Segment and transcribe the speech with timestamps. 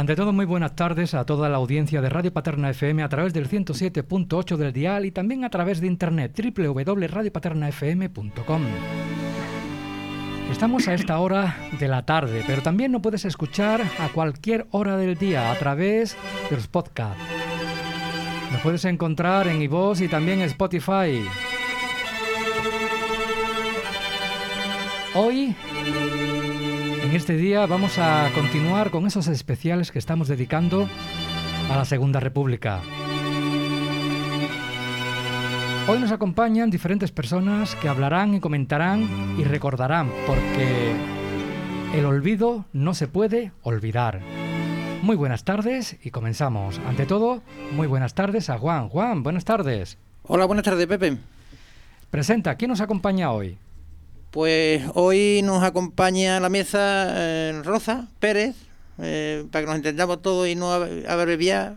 [0.00, 3.34] Ante todo, muy buenas tardes a toda la audiencia de Radio Paterna FM a través
[3.34, 8.62] del 107.8 del dial y también a través de internet www.radiopaternafm.com.
[10.50, 14.96] Estamos a esta hora de la tarde, pero también nos puedes escuchar a cualquier hora
[14.96, 16.16] del día a través
[16.48, 17.22] de los podcasts.
[18.52, 21.22] Nos puedes encontrar en iVoox y también en Spotify.
[25.14, 25.54] Hoy
[27.10, 30.88] en este día vamos a continuar con esos especiales que estamos dedicando
[31.68, 32.82] a la Segunda República.
[35.88, 40.92] Hoy nos acompañan diferentes personas que hablarán y comentarán y recordarán, porque
[41.96, 44.20] el olvido no se puede olvidar.
[45.02, 46.80] Muy buenas tardes y comenzamos.
[46.86, 47.42] Ante todo,
[47.72, 48.88] muy buenas tardes a Juan.
[48.88, 49.98] Juan, buenas tardes.
[50.22, 51.18] Hola, buenas tardes, Pepe.
[52.08, 53.58] Presenta, ¿quién nos acompaña hoy?
[54.30, 58.54] Pues hoy nos acompaña a la mesa eh, Rosa Pérez,
[58.98, 61.74] eh, para que nos entendamos todos y no abreviar,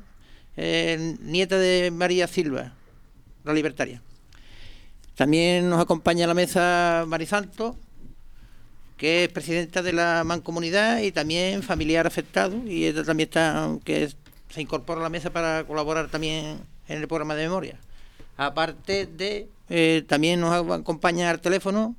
[0.56, 2.74] eh, nieta de María Silva,
[3.44, 4.04] la libertaria.
[5.16, 7.76] También nos acompaña a la mesa Marisanto,
[8.98, 14.14] que es presidenta de la Mancomunidad y también familiar afectado, y ella también está, que
[14.50, 17.80] se incorpora a la mesa para colaborar también en el programa de memoria.
[18.38, 21.96] Aparte de, también nos acompaña al teléfono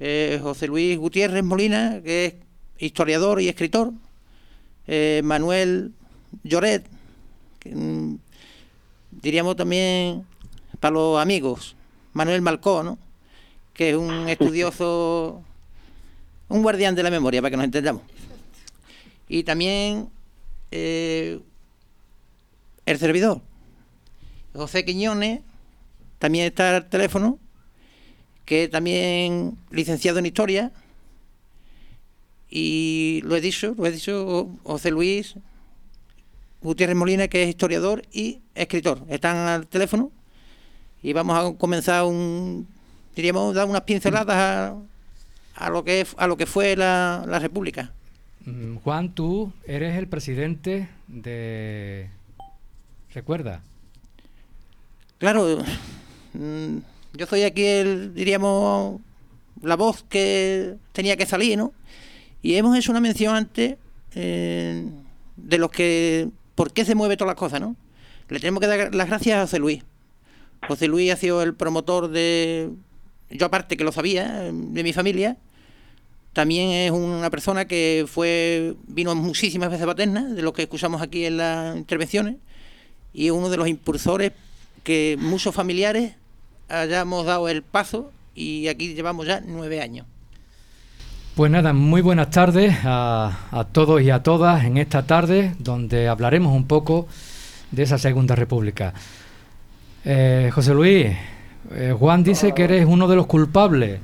[0.00, 2.34] eh, José Luis Gutiérrez Molina, que es
[2.78, 3.92] historiador y escritor,
[4.86, 5.92] eh, Manuel
[6.42, 6.86] Lloret,
[7.66, 8.14] mm,
[9.10, 10.24] diríamos también
[10.80, 11.76] para los amigos,
[12.14, 12.98] Manuel Malcó,
[13.74, 15.44] que es un estudioso,
[16.48, 18.02] un guardián de la memoria, para que nos entendamos.
[19.28, 20.08] Y también
[20.70, 21.38] eh,
[22.86, 23.42] el servidor,
[24.54, 25.42] José Quiñones,
[26.18, 27.38] también está al teléfono,
[28.44, 30.72] que también licenciado en Historia,
[32.48, 35.36] y lo he dicho, lo he dicho José Luis
[36.62, 39.04] Gutiérrez Molina, que es historiador y escritor.
[39.08, 40.10] Están al teléfono
[41.02, 42.66] y vamos a comenzar un,
[43.14, 44.74] diríamos, dar unas pinceladas
[45.54, 47.92] a, lo que a lo que fue la, la República.
[48.44, 52.10] Mm, Juan, tú eres el presidente de...
[53.14, 53.62] ¿Recuerda?
[55.18, 55.58] Claro.
[57.12, 59.00] Yo soy aquí, el, diríamos,
[59.62, 61.72] la voz que tenía que salir, ¿no?
[62.42, 63.76] Y hemos hecho una mención antes
[64.14, 64.84] eh,
[65.36, 67.76] de los que, por qué se mueve todas las cosas, ¿no?
[68.28, 69.82] Le tenemos que dar las gracias a José Luis.
[70.68, 72.70] José Luis ha sido el promotor de,
[73.30, 75.36] yo aparte que lo sabía, de mi familia,
[76.32, 81.02] también es una persona que fue vino muchísimas veces a Paterna, de lo que escuchamos
[81.02, 82.36] aquí en las intervenciones,
[83.12, 84.32] y es uno de los impulsores
[84.84, 86.14] que muchos familiares
[86.70, 90.06] hayamos dado el paso y aquí llevamos ya nueve años.
[91.34, 96.54] Pues nada, muy buenas tardes a, todos y a todas en esta tarde donde hablaremos
[96.54, 97.06] un poco
[97.70, 98.92] de esa Segunda República.
[100.04, 101.06] Eh, José Luis,
[101.72, 104.00] eh, Juan dice que eres uno de los culpables.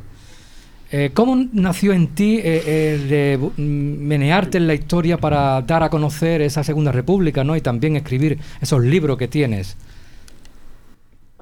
[0.93, 6.63] Eh, ¿Cómo nació en ti de menearte en la historia para dar a conocer esa
[6.63, 7.57] Segunda República ¿no?
[7.57, 9.77] y también escribir esos libros que tienes?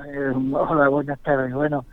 [0.06, 1.53] Eh, hola, buenas tardes.
[1.53, 1.84] Bueno,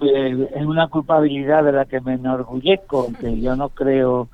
[0.00, 4.28] eh, es una culpabilidad de la que me enorgullezco, que yo no creo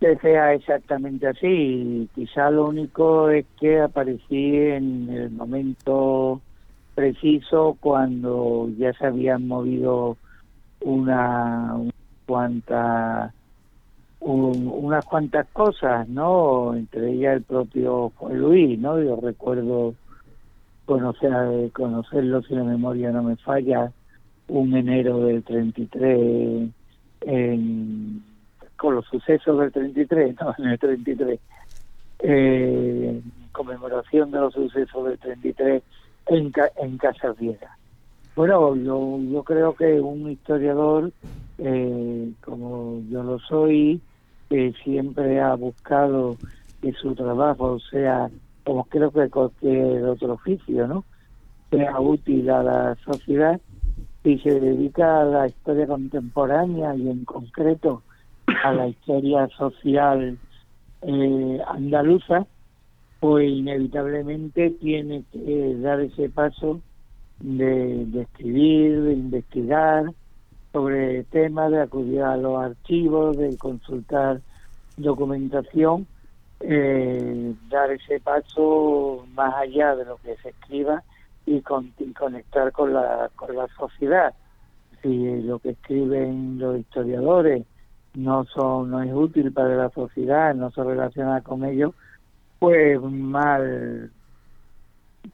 [0.00, 2.08] que sea exactamente así.
[2.14, 6.40] Quizá lo único es que aparecí en el momento
[6.94, 10.16] preciso cuando ya se habían movido
[10.80, 11.76] una,
[14.20, 16.74] unas cuantas cosas, ¿no?
[16.74, 19.00] Entre ellas el propio Luis, ¿no?
[19.02, 19.94] Yo recuerdo
[20.90, 23.92] conocer, conocerlo, si la memoria no me falla,
[24.48, 26.68] un enero del 33,
[27.20, 28.24] en,
[28.76, 31.38] con los sucesos del 33, no, en el 33,
[32.24, 35.80] eh, conmemoración de los sucesos del 33
[36.26, 36.52] en,
[36.82, 37.78] en Casa Vieja.
[38.34, 41.12] Bueno, yo, yo creo que un historiador,
[41.58, 44.00] eh, como yo lo soy,
[44.48, 46.36] que siempre ha buscado
[46.82, 48.28] que su trabajo sea
[48.64, 51.04] como creo que cualquier otro oficio, ¿no?
[51.70, 53.60] Sea útil a la sociedad
[54.24, 58.02] y se dedica a la historia contemporánea y en concreto
[58.64, 60.38] a la historia social
[61.02, 62.46] eh, andaluza,
[63.20, 66.80] pues inevitablemente tiene que dar ese paso
[67.38, 70.12] de, de escribir, de investigar
[70.72, 74.40] sobre temas, de acudir a los archivos, de consultar
[74.96, 76.06] documentación
[76.60, 81.02] eh, dar ese paso más allá de lo que se escriba
[81.46, 84.34] y, conectar con la, con la sociedad.
[85.02, 87.64] Si lo que escriben los historiadores
[88.14, 91.94] no son no es útil para la sociedad, no se relaciona con ellos,
[92.58, 94.10] pues mal,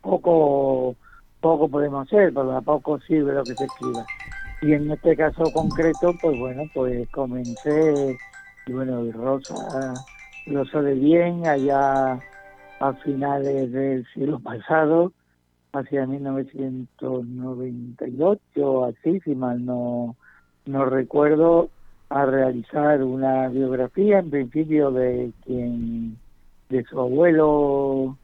[0.01, 0.95] poco,
[1.41, 4.07] poco podemos hacer, pero a poco sirve lo que se escriba.
[4.63, 8.17] Y en este caso concreto, pues bueno, pues comencé,
[8.67, 9.95] y bueno, y Rosa
[10.47, 12.19] lo sabe bien, allá
[12.81, 15.13] a finales del siglo pasado,
[15.73, 20.15] hacia 1998, así, si mal no,
[20.65, 21.69] no recuerdo,
[22.09, 26.17] a realizar una biografía, en principio de quien,
[26.69, 28.17] de su abuelo,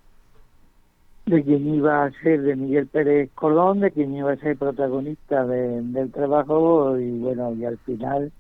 [1.27, 5.45] de quien iba a ser de Miguel Pérez Colón, de quien iba a ser protagonista
[5.45, 8.31] del trabajo y bueno, y al final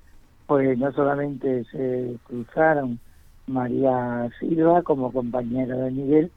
[0.46, 3.00] pues no solamente se cruzaron
[3.52, 6.32] María Silva como compañera de Miguel,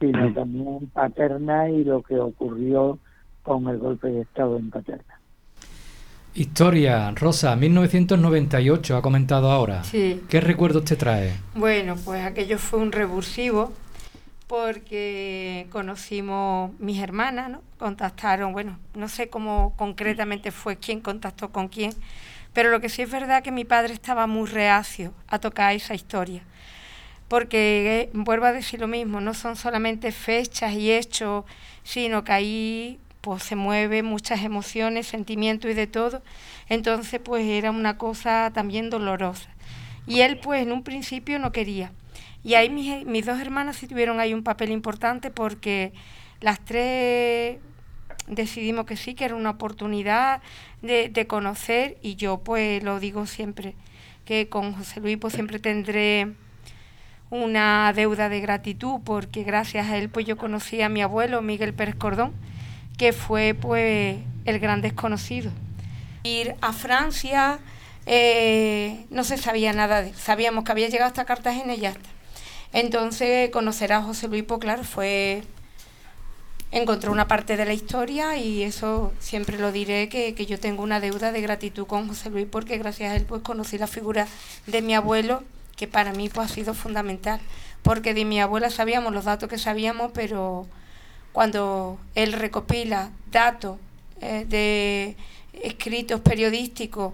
[0.00, 2.98] sino también Paterna y lo que ocurrió
[3.42, 5.20] con el golpe de Estado en Paterna.
[6.34, 9.84] Historia, Rosa, 1998 ha comentado ahora.
[9.84, 10.22] Sí.
[10.28, 11.32] ¿Qué recuerdos te trae?
[11.54, 13.72] Bueno, pues aquello fue un revulsivo
[14.46, 17.62] porque conocimos mis hermanas, ¿no?
[17.78, 21.92] Contactaron, bueno, no sé cómo concretamente fue quién contactó con quién,
[22.52, 25.94] pero lo que sí es verdad que mi padre estaba muy reacio a tocar esa
[25.94, 26.42] historia
[27.28, 31.44] porque eh, vuelvo a decir lo mismo, no son solamente fechas y hechos,
[31.82, 36.22] sino que ahí pues se mueven muchas emociones, sentimientos y de todo.
[36.68, 39.48] Entonces pues era una cosa también dolorosa.
[40.06, 41.92] Y él pues en un principio no quería.
[42.44, 45.92] Y ahí mis, mis dos hermanas sí tuvieron ahí un papel importante porque
[46.40, 47.58] las tres
[48.28, 50.40] decidimos que sí, que era una oportunidad
[50.82, 53.74] de, de conocer y yo pues lo digo siempre,
[54.24, 56.34] que con José Luis pues siempre tendré
[57.30, 61.74] una deuda de gratitud porque gracias a él pues yo conocí a mi abuelo Miguel
[61.74, 62.32] Pérez Cordón,
[62.96, 65.50] que fue pues el gran desconocido.
[66.22, 67.58] Ir a Francia
[68.06, 72.08] eh, no se sabía nada de sabíamos que había llegado hasta Cartagena y ya está.
[72.72, 75.42] Entonces conocer a José Luis, pues claro, fue
[76.72, 80.82] encontró una parte de la historia y eso siempre lo diré que, que, yo tengo
[80.82, 84.26] una deuda de gratitud con José Luis porque gracias a él pues conocí la figura
[84.66, 85.44] de mi abuelo
[85.76, 87.40] que para mí pues, ha sido fundamental,
[87.82, 90.66] porque de mi abuela sabíamos los datos que sabíamos, pero
[91.32, 93.78] cuando él recopila datos
[94.20, 95.16] eh, de
[95.62, 97.12] escritos periodísticos,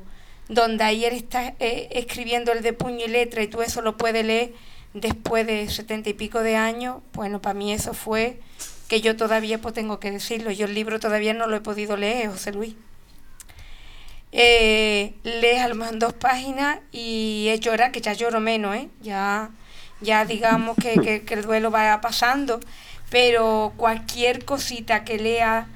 [0.48, 4.24] donde ahí está eh, escribiendo el de puño y letra y tú eso lo puedes
[4.24, 4.52] leer
[4.94, 8.40] después de setenta y pico de años, bueno, para mí eso fue
[8.88, 11.96] que yo todavía pues tengo que decirlo, yo el libro todavía no lo he podido
[11.96, 12.74] leer, José Luis
[14.32, 18.88] eh, lees a lo dos páginas y es llorar, que ya lloro menos, ¿eh?
[19.02, 19.50] ya,
[20.00, 22.58] ya digamos que, que, el duelo va pasando,
[23.10, 25.68] pero cualquier cosita que lea,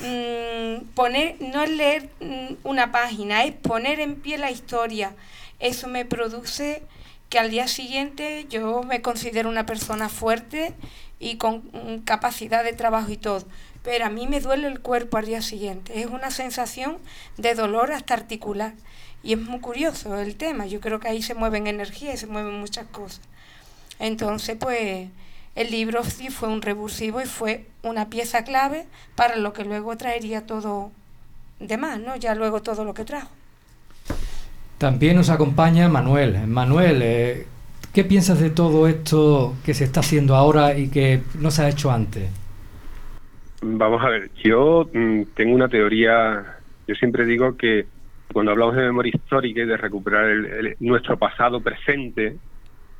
[0.00, 5.12] mmm, poner, no es leer mmm, una página, es poner en pie la historia,
[5.58, 6.82] eso me produce
[7.28, 10.72] que al día siguiente yo me considero una persona fuerte
[11.18, 13.44] y con mm, capacidad de trabajo y todo
[13.84, 16.00] pero a mí me duele el cuerpo al día siguiente.
[16.00, 16.96] Es una sensación
[17.36, 18.72] de dolor hasta articular.
[19.22, 20.66] Y es muy curioso el tema.
[20.66, 23.20] Yo creo que ahí se mueven energías y se mueven muchas cosas.
[23.98, 25.08] Entonces, pues,
[25.54, 28.86] el libro sí fue un revulsivo y fue una pieza clave
[29.16, 30.90] para lo que luego traería todo
[31.60, 32.16] demás, ¿no?
[32.16, 33.28] Ya luego todo lo que trajo.
[34.78, 36.46] También nos acompaña Manuel.
[36.46, 37.46] Manuel, eh,
[37.94, 41.68] ¿qué piensas de todo esto que se está haciendo ahora y que no se ha
[41.68, 42.28] hecho antes?
[43.62, 47.86] Vamos a ver, yo mm, tengo una teoría, yo siempre digo que
[48.32, 52.36] cuando hablamos de memoria histórica y de recuperar el, nuestro pasado presente,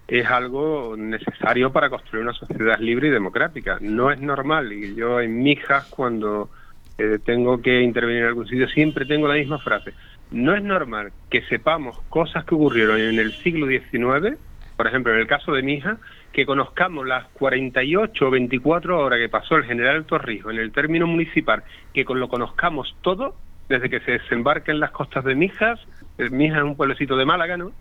[0.06, 3.78] es algo necesario para construir una sociedad libre y democrática.
[3.80, 6.50] No es normal, y yo en Mijas, cuando
[6.98, 9.92] eh, tengo que intervenir en algún sitio, siempre tengo la misma frase.
[10.30, 14.38] No es normal que sepamos cosas que ocurrieron en el siglo XIX,
[14.84, 15.82] por ejemplo, en el caso de mi
[16.30, 21.06] que conozcamos las 48 o 24 horas que pasó el general Torrijos en el término
[21.06, 21.62] municipal,
[21.94, 23.34] que lo conozcamos todo,
[23.66, 25.80] desde que se desembarca en las costas de Mijas,
[26.18, 27.72] eh, Mijas es un pueblecito de Málaga, ¿no?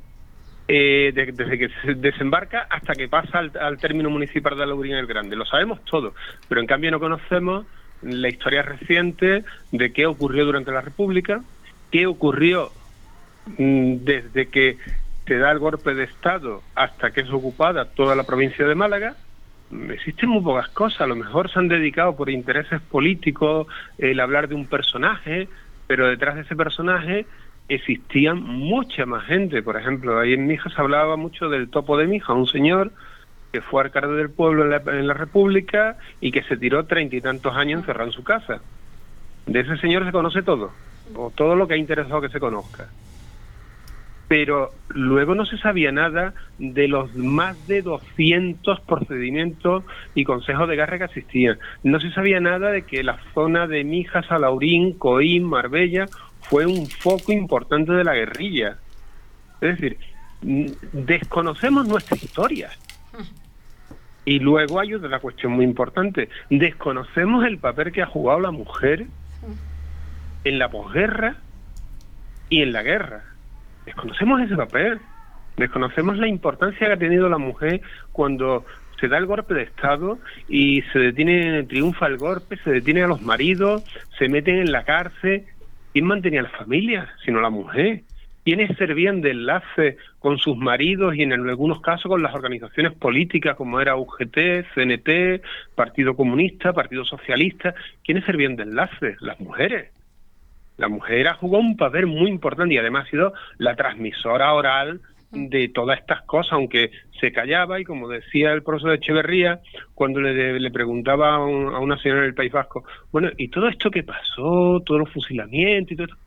[0.70, 5.36] Eh, desde que se desembarca hasta que pasa al, término municipal de Laurín el Grande.
[5.36, 6.14] Lo sabemos todo,
[6.48, 7.66] pero en cambio no conocemos
[8.02, 9.44] la historia reciente
[9.74, 11.42] de qué ocurrió durante la República,
[11.92, 12.72] qué ocurrió
[13.58, 14.78] mm, desde que
[15.26, 19.16] se da el golpe de Estado hasta que es ocupada toda la provincia de Málaga,
[19.90, 21.02] existen muy pocas cosas.
[21.02, 25.48] A lo mejor se han dedicado por intereses políticos el hablar de un personaje,
[25.88, 27.26] pero detrás de ese personaje
[27.70, 29.64] existían mucha más gente.
[29.64, 32.92] Por ejemplo, ahí en Mija se hablaba mucho del topo de Mija, un señor
[33.52, 37.16] que fue alcalde del pueblo en la, en la República y que se tiró treinta
[37.16, 38.62] y tantos años encerrado en su casa.
[39.46, 40.72] De ese señor se conoce todo,
[41.16, 42.88] o todo lo que ha interesado que se conozca
[44.34, 49.84] pero luego no se sabía nada de los más de 200 procedimientos
[50.16, 51.60] y consejos de guerra que existían.
[51.84, 56.08] No se sabía nada de que la zona de Mijas, Alaurín, Coín, Marbella
[56.42, 58.80] fue un foco importante de la guerrilla.
[59.62, 60.00] Es decir,
[60.42, 62.72] desconocemos nuestra historia.
[64.26, 66.30] Y luego hay otra cuestión muy importante.
[66.50, 69.06] Desconocemos el papel que ha jugado la mujer
[70.44, 71.36] en la posguerra
[72.50, 73.33] y en la guerra.
[73.86, 75.00] Desconocemos ese papel.
[75.58, 78.66] Desconocemos la importancia que ha tenido la mujer cuando
[79.00, 83.08] se da el golpe de Estado y se detiene, triunfa el golpe, se detiene a
[83.08, 83.84] los maridos,
[84.18, 85.44] se meten en la cárcel.
[85.92, 87.10] ¿Quién mantenía a la familia?
[87.24, 88.02] Sino la mujer.
[88.44, 93.56] ¿Quiénes servían de enlace con sus maridos y en algunos casos con las organizaciones políticas
[93.56, 95.42] como era UGT, CNT,
[95.76, 97.74] Partido Comunista, Partido Socialista?
[98.04, 99.16] ¿Quiénes servían de enlace?
[99.22, 99.92] Las mujeres.
[100.78, 105.02] La mujer jugado un papel muy importante y además ha sido la transmisora oral
[105.34, 109.60] de todas estas cosas, aunque se callaba y como decía el profesor de Echeverría,
[109.96, 114.82] cuando le, preguntaba a, una señora del País Vasco, bueno, ¿y todo esto que pasó,
[114.86, 116.18] todos los fusilamientos y todo esto?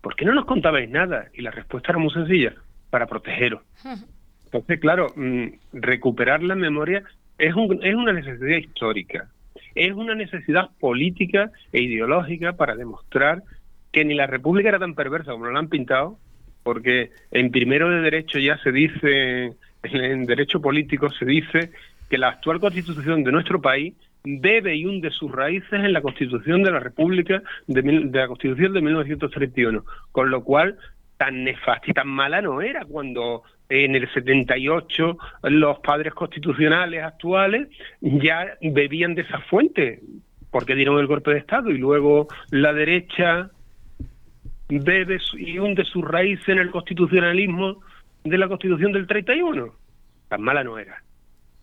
[0.00, 1.26] ¿Por qué no nos contabais nada?
[1.34, 2.54] Y la respuesta era muy sencilla,
[2.90, 3.62] para protegeros.
[4.46, 7.02] Entonces, claro, mm, recuperar la memoria
[7.38, 9.28] es, es una necesidad histórica,
[9.74, 13.42] es una necesidad política e ideológica para demostrar
[13.92, 16.18] que ni la República era tan perversa como lo han pintado,
[16.62, 21.70] porque en primero de derecho ya se dice, en derecho político se dice
[22.08, 26.62] que la actual constitución de nuestro país bebe y hunde sus raíces en la constitución
[26.62, 30.76] de la República, de, de la constitución de 1931, con lo cual
[31.16, 37.68] tan nefasta y tan mala no era cuando en el 78 los padres constitucionales actuales
[38.00, 40.00] ya bebían de esa fuente,
[40.50, 43.50] porque dieron el golpe de Estado y luego la derecha
[44.78, 47.82] bebe y hunde su raíz en el constitucionalismo
[48.24, 49.74] de la Constitución del 31.
[50.28, 51.02] Tan mala no era.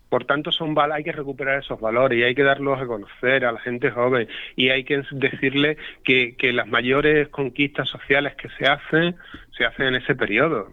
[0.09, 3.51] Por tanto, son hay que recuperar esos valores y hay que darlos a conocer a
[3.51, 8.65] la gente joven y hay que decirle que, que las mayores conquistas sociales que se
[8.67, 9.15] hacen,
[9.57, 10.71] se hacen en ese periodo.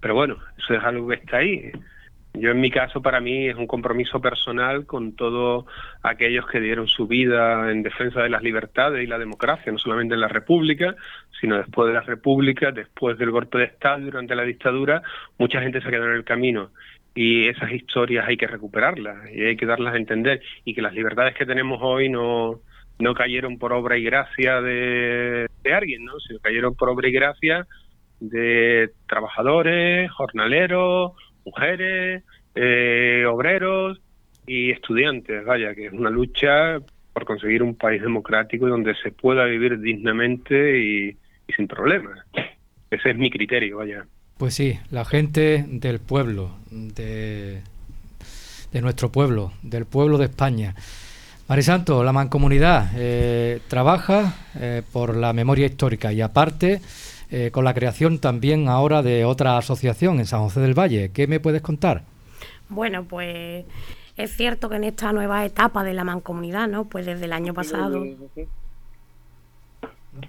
[0.00, 1.70] Pero bueno, eso es algo que está ahí.
[2.34, 5.66] Yo en mi caso para mí es un compromiso personal con todos
[6.02, 10.14] aquellos que dieron su vida en defensa de las libertades y la democracia, no solamente
[10.14, 10.94] en la República,
[11.40, 15.02] sino después de la República, después del golpe de Estado, durante la dictadura,
[15.38, 16.70] mucha gente se quedó en el camino
[17.14, 20.94] y esas historias hay que recuperarlas y hay que darlas a entender y que las
[20.94, 22.60] libertades que tenemos hoy no,
[22.98, 26.18] no cayeron por obra y gracia de, de alguien, ¿no?
[26.20, 27.66] sino cayeron por obra y gracia
[28.20, 31.12] de trabajadores, jornaleros,
[31.44, 32.22] mujeres,
[32.54, 34.00] eh, obreros
[34.46, 36.78] y estudiantes, vaya, que es una lucha
[37.12, 41.16] por conseguir un país democrático donde se pueda vivir dignamente y,
[41.54, 42.18] sin problemas.
[42.90, 44.06] Ese es mi criterio, vaya.
[44.38, 47.60] Pues sí, la gente del pueblo, de,
[48.72, 50.74] de nuestro pueblo, del pueblo de España.
[51.48, 56.80] Marisanto, la mancomunidad eh, trabaja eh, por la memoria histórica y aparte
[57.34, 61.12] eh, con la creación también ahora de otra asociación en San José del Valle.
[61.14, 62.02] ¿Qué me puedes contar?
[62.68, 63.64] Bueno, pues
[64.18, 66.84] es cierto que en esta nueva etapa de la mancomunidad, ¿no?
[66.84, 68.04] Pues desde el año pasado.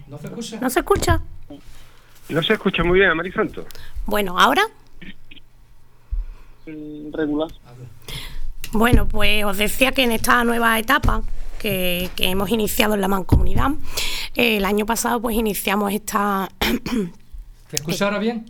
[0.07, 0.59] ¿No, se escucha?
[0.61, 1.21] ¿No se escucha?
[2.29, 3.65] No se escucha muy bien, Marisanto.
[4.05, 4.63] Bueno, ¿ahora?
[6.65, 7.49] Regular.
[8.71, 11.21] Bueno, pues os decía que en esta nueva etapa
[11.63, 13.71] que, hemos iniciado en la mancomunidad.
[14.35, 16.49] Eh, el año pasado pues iniciamos esta...
[17.69, 18.45] ¿Te escuchas ahora bien?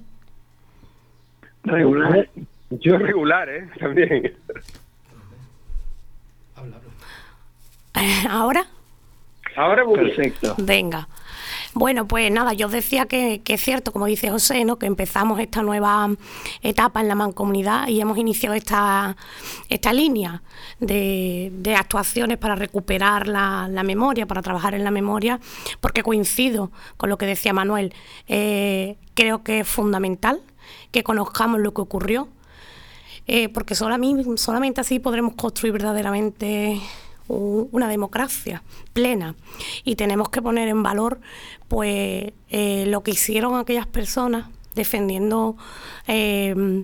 [1.64, 2.28] Regular.
[2.72, 3.70] Yo regular, ¿eh?
[3.80, 4.36] También.
[6.56, 6.78] Habla,
[8.30, 8.66] ¿Ahora?
[9.56, 10.56] Ahora Perfecto.
[10.58, 11.08] Venga.
[11.76, 14.78] Bueno, pues nada, yo decía que, es cierto, como dice José, ¿no?
[14.78, 16.08] que empezamos esta nueva
[16.62, 19.18] etapa en la mancomunidad y hemos iniciado esta,
[19.70, 20.44] esta línea
[20.80, 25.40] de, actuaciones para recuperar la, memoria, para trabajar en la memoria,
[25.82, 27.96] porque coincido con lo que decía Manuel.
[28.28, 30.42] Eh, creo que es fundamental
[30.92, 32.28] que conozcamos lo que ocurrió,
[33.26, 36.80] eh, porque solamente así podremos construir verdaderamente
[37.28, 38.64] una democracia
[38.94, 39.36] plena
[39.84, 41.20] y tenemos que poner en valor
[41.68, 45.56] pues eh, lo que hicieron aquellas personas defendiendo
[46.08, 46.84] eh,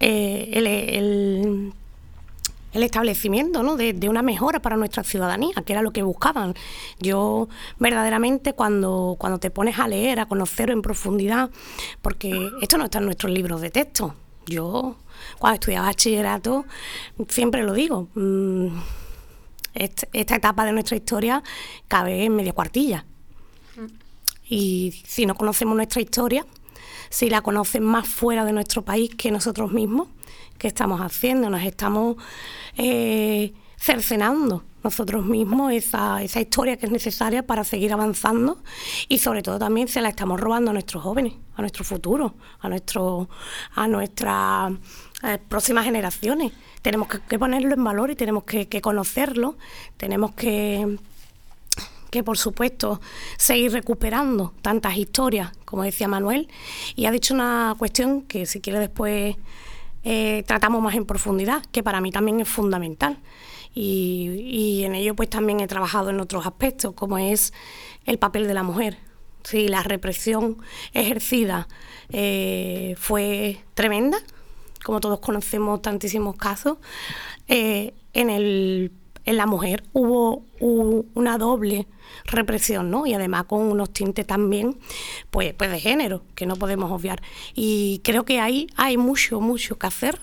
[0.00, 1.72] eh, el,
[2.72, 3.76] establecimiento ¿no?
[3.76, 6.54] de, una mejora para nuestra ciudadanía, que era lo que buscaban.
[7.00, 11.50] Yo verdaderamente cuando, cuando te pones a leer, a conocer en profundidad,
[12.00, 14.14] porque esto no está en nuestros libros de texto.
[14.46, 14.96] Yo
[15.38, 16.64] cuando estudiaba bachillerato
[17.28, 18.08] siempre lo digo.
[19.74, 21.42] Mm, esta etapa de nuestra historia
[21.88, 23.04] cabe en media cuartilla.
[24.48, 26.44] Y si no conocemos nuestra historia,
[27.08, 30.08] si la conocen más fuera de nuestro país que nosotros mismos,
[30.58, 31.50] ¿qué estamos haciendo?
[31.50, 32.16] Nos estamos
[32.76, 38.62] eh, cercenando nosotros mismos esa, esa historia que es necesaria para seguir avanzando
[39.08, 42.68] y sobre todo también se la estamos robando a nuestros jóvenes, a nuestro futuro, a,
[42.68, 43.28] nuestro,
[43.74, 44.72] a nuestras
[45.48, 46.52] próximas generaciones.
[46.82, 49.56] Tenemos que, ponerlo en valor y tenemos que, conocerlo,
[49.96, 50.98] tenemos que
[52.10, 53.00] que por supuesto
[53.36, 56.48] seguir recuperando tantas historias, como decía Manuel,
[56.96, 59.36] y ha dicho una cuestión que si quiere después
[60.02, 63.16] eh, tratamos más en profundidad, que para mí también es fundamental
[63.74, 67.52] y, en ello pues también he trabajado en otros aspectos, como es
[68.04, 68.98] el papel de la mujer.
[69.44, 70.58] Sí, la represión
[70.92, 71.66] ejercida
[72.10, 74.18] eh, fue tremenda,
[74.84, 76.78] como todos conocemos tantísimos casos.
[77.48, 78.92] Eh, en, el,
[79.24, 81.86] en la mujer hubo, una doble
[82.24, 83.06] represión, ¿no?
[83.06, 84.78] Y además con unos tintes también,
[85.30, 87.22] pues, pues de género, que no podemos obviar.
[87.54, 90.20] Y creo que ahí hay mucho, mucho que hacer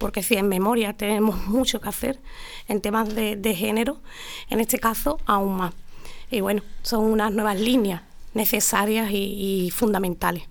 [0.00, 2.18] porque si en memoria tenemos mucho que hacer
[2.66, 4.00] en temas de, género,
[4.48, 5.74] en este caso aún más.
[6.30, 8.02] Y bueno, son unas nuevas líneas
[8.32, 10.44] necesarias y, fundamentales.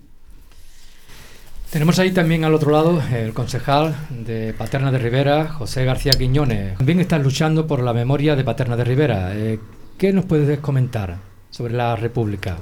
[1.70, 6.76] Tenemos ahí también al otro lado el concejal de Paterna de Rivera, José García Quiñones.
[6.76, 9.38] También estás luchando por la memoria de Paterna de Rivera.
[9.38, 9.60] Eh,
[9.96, 12.58] ¿Qué nos puedes comentar sobre la República?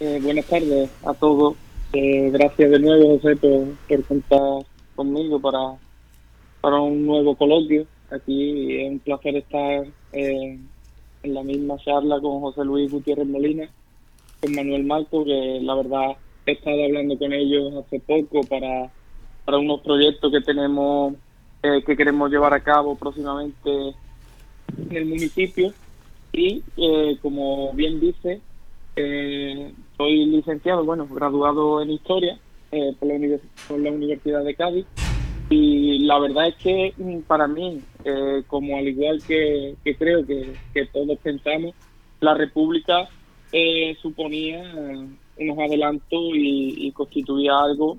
[0.00, 1.56] Eh, buenas tardes a todos.
[1.92, 4.66] Eh, gracias de nuevo, José, por, por contar
[4.96, 5.58] conmigo para,
[6.62, 7.84] para un nuevo coloquio.
[8.10, 10.66] Aquí es un placer estar en
[11.22, 13.68] la misma charla con José Luis Gutiérrez Molina,
[14.40, 16.16] con Manuel Marco, que la verdad
[16.50, 18.90] he estado hablando con ellos hace poco para,
[19.44, 21.14] para unos proyectos que tenemos,
[21.62, 23.94] eh, que queremos llevar a cabo próximamente
[24.90, 25.72] en el municipio.
[26.32, 28.40] Y eh, como bien dice,
[29.96, 32.38] soy licenciado, bueno, graduado en historia
[32.72, 34.86] eh, por, la Universidad de Cádiz.
[35.48, 40.86] Y la verdad es que mm, para mí, eh, como al igual que, creo que,
[40.92, 41.74] todos pensamos,
[42.20, 43.08] la República
[43.50, 44.62] eh, suponía
[45.40, 47.98] unos adelantos y, constituía algo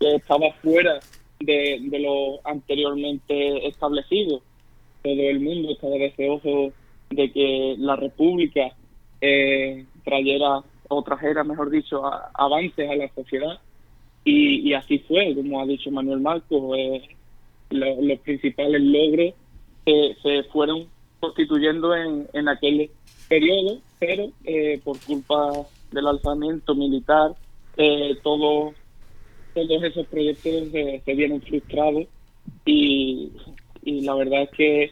[0.00, 1.00] que estaba fuera
[1.40, 4.40] de, lo anteriormente establecido.
[5.02, 6.72] Todo el mundo estaba deseoso
[7.10, 8.72] de que la República
[10.04, 12.02] trayera o trajera, mejor dicho,
[12.34, 13.60] avances a la sociedad
[14.24, 17.02] y, así fue, como ha dicho Manuel Marcos, eh,
[17.70, 19.34] los principales logros
[20.22, 20.86] se fueron
[21.20, 22.90] constituyendo en, en aquel
[23.28, 25.52] periodo, pero eh, por culpa
[25.90, 27.34] del alzamiento militar,
[27.76, 28.74] eh, todos
[29.54, 30.70] esos proyectos
[31.04, 32.04] se vieron frustrados.
[32.64, 33.32] Y,
[33.84, 34.90] la verdad es que,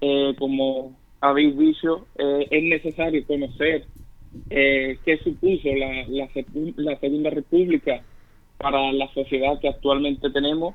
[0.00, 3.84] eh, como habéis dicho, es necesario conocer
[4.48, 6.06] qué supuso la,
[6.76, 8.02] la, Segunda República
[8.58, 10.74] para la sociedad que actualmente tenemos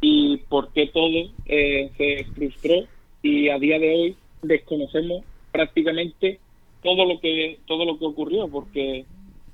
[0.00, 2.74] y por qué todo eh, se frustró.
[3.22, 6.40] Y a día de hoy desconocemos prácticamente
[6.82, 9.04] todo lo que todo lo que ocurrió porque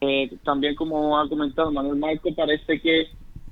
[0.01, 3.07] eh, también como ha comentado Manuel Marco parece que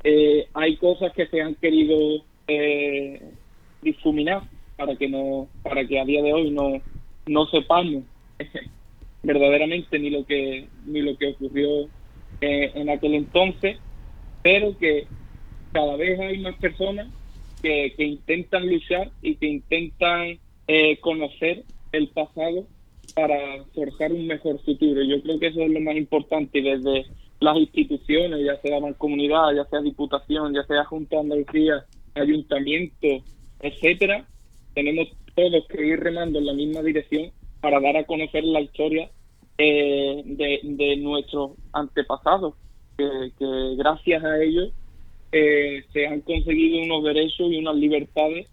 [0.05, 2.25] eh, hay cosas que se han querido
[3.81, 4.43] difuminar
[4.77, 6.83] para que no para que a día de hoy no
[7.27, 8.03] no sepamos
[9.23, 11.89] verdaderamente ni lo que ni lo que ocurrió
[12.41, 13.79] en aquel entonces
[14.43, 15.07] pero que
[15.73, 17.09] cada vez hay más personas
[17.63, 22.67] que, intentan luchar y que intentan eh, conocer el pasado
[23.15, 25.03] para forjar un mejor futuro.
[25.03, 27.07] Yo creo que eso es lo más importante desde
[27.41, 31.85] las instituciones, ya sea mancomunidad, ya sea diputación, ya sea Junta de Andalucía,
[32.15, 33.09] ayuntamiento,
[33.61, 34.27] etcétera,
[34.75, 39.11] tenemos todos que ir remando en la misma dirección para dar a conocer la historia
[39.59, 42.55] eh, de, nuestros antepasados
[42.97, 43.31] que,
[43.77, 44.73] gracias a ellos
[45.31, 48.49] eh, se han conseguido unos derechos y unas libertades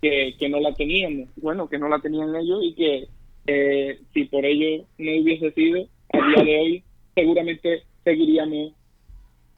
[0.00, 3.08] que, no la teníamos, bueno, que no la tenían ellos y que
[3.46, 8.72] eh, si por ello no hubiese sido, a día de hoy seguramente seguiríamos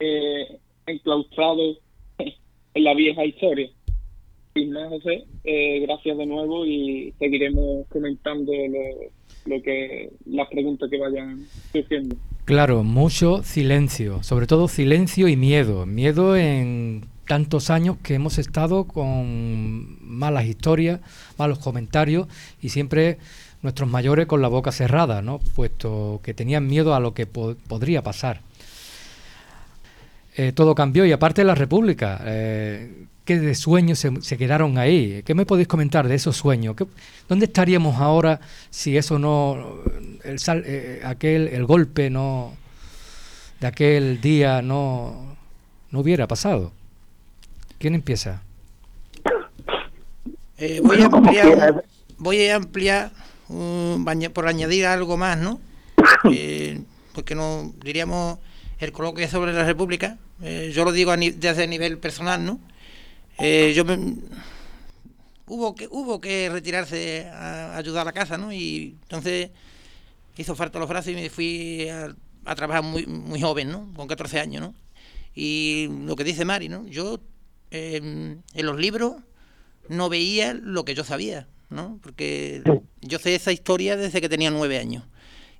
[0.00, 1.78] eh, enclaustrados
[2.18, 3.68] en la vieja historia.
[4.54, 10.88] Sin más, José, eh, gracias de nuevo y seguiremos comentando lo, lo que las preguntas
[10.88, 12.16] que vayan surgiendo.
[12.44, 15.86] Claro, mucho silencio, sobre todo silencio y miedo.
[15.86, 21.00] Miedo en tantos años que hemos estado con malas historias,
[21.38, 22.28] malos comentarios
[22.60, 23.18] y siempre
[23.64, 25.40] nuestros mayores con la boca cerrada, ¿no?
[25.56, 28.42] Puesto que tenían miedo a lo que podría pasar.
[30.36, 35.22] Eh, todo cambió y aparte de la República, eh, ¿qué de sueños se, quedaron ahí?
[35.24, 36.76] ¿Qué me podéis comentar de esos sueños?
[37.28, 39.80] ¿Dónde estaríamos ahora si eso no,
[40.22, 42.52] el, eh, aquel, el golpe no,
[43.60, 45.36] de aquel día no,
[45.90, 46.70] no hubiera pasado.
[47.78, 48.42] ¿Quién empieza?
[50.58, 51.84] Eh, voy, a ampliar,
[52.18, 53.23] voy a ampliar
[54.32, 55.60] por añadir algo más, ¿no?
[56.32, 56.80] Eh,
[57.12, 58.38] porque no diríamos
[58.78, 60.18] el coloquio sobre la República.
[60.42, 62.60] Eh, yo lo digo desde el nivel personal, ¿no?
[63.38, 63.84] yo
[65.46, 68.52] hubo que hubo que retirarse a, ayudar a la casa, ¿no?
[68.52, 69.50] Y entonces
[70.36, 72.14] hizo falta los brazos y me fui a,
[72.54, 73.92] trabajar muy, muy joven, ¿no?
[73.94, 74.74] Con 14 años, ¿no?
[75.34, 76.86] Y lo que dice Mari, ¿no?
[76.86, 77.20] Yo
[77.70, 79.16] en los libros
[79.88, 81.98] no veía lo que yo sabía, ¿no?
[82.02, 82.62] Porque
[83.00, 85.04] yo sé esa historia desde que tenía nueve años.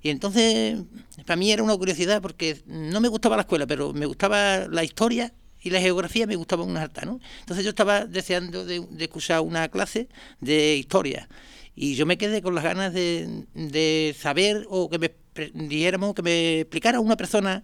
[0.01, 0.79] Y entonces,
[1.25, 4.83] para mí era una curiosidad porque no me gustaba la escuela, pero me gustaba la
[4.83, 7.19] historia y la geografía me gustaba una harta, ¿no?
[7.39, 10.07] Entonces yo estaba deseando de, escuchar una clase
[10.39, 11.27] de historia
[11.75, 15.11] y yo me quedé con las ganas de, saber o que me
[15.53, 17.63] dijéramos, que me explicara una persona,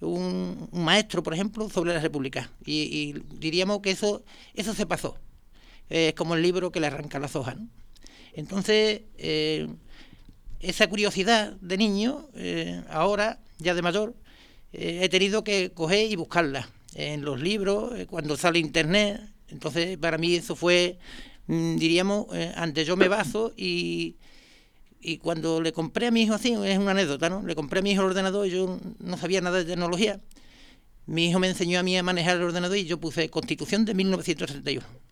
[0.00, 2.50] un, maestro, por ejemplo, sobre la República.
[2.64, 4.22] Y, y, diríamos que eso,
[4.54, 5.16] eso se pasó
[5.90, 7.56] es como el libro que le arranca las hojas.
[8.34, 9.68] Entonces, eh,
[10.60, 14.14] esa curiosidad de niño, eh, ahora, ya de mayor,
[14.72, 19.20] eh, he tenido que coger y buscarla en los libros, cuando sale internet.
[19.48, 20.98] Entonces, para mí eso fue,
[21.46, 24.16] mm, diríamos, antes yo me baso y,
[25.00, 27.42] y cuando le compré a mi hijo así, es una anécdota, ¿no?
[27.42, 30.20] Le compré a mi hijo el ordenador y yo no sabía nada de tecnología.
[31.06, 33.94] Mi hijo me enseñó a mí a manejar el ordenador y yo puse Constitución de
[33.94, 35.09] 1931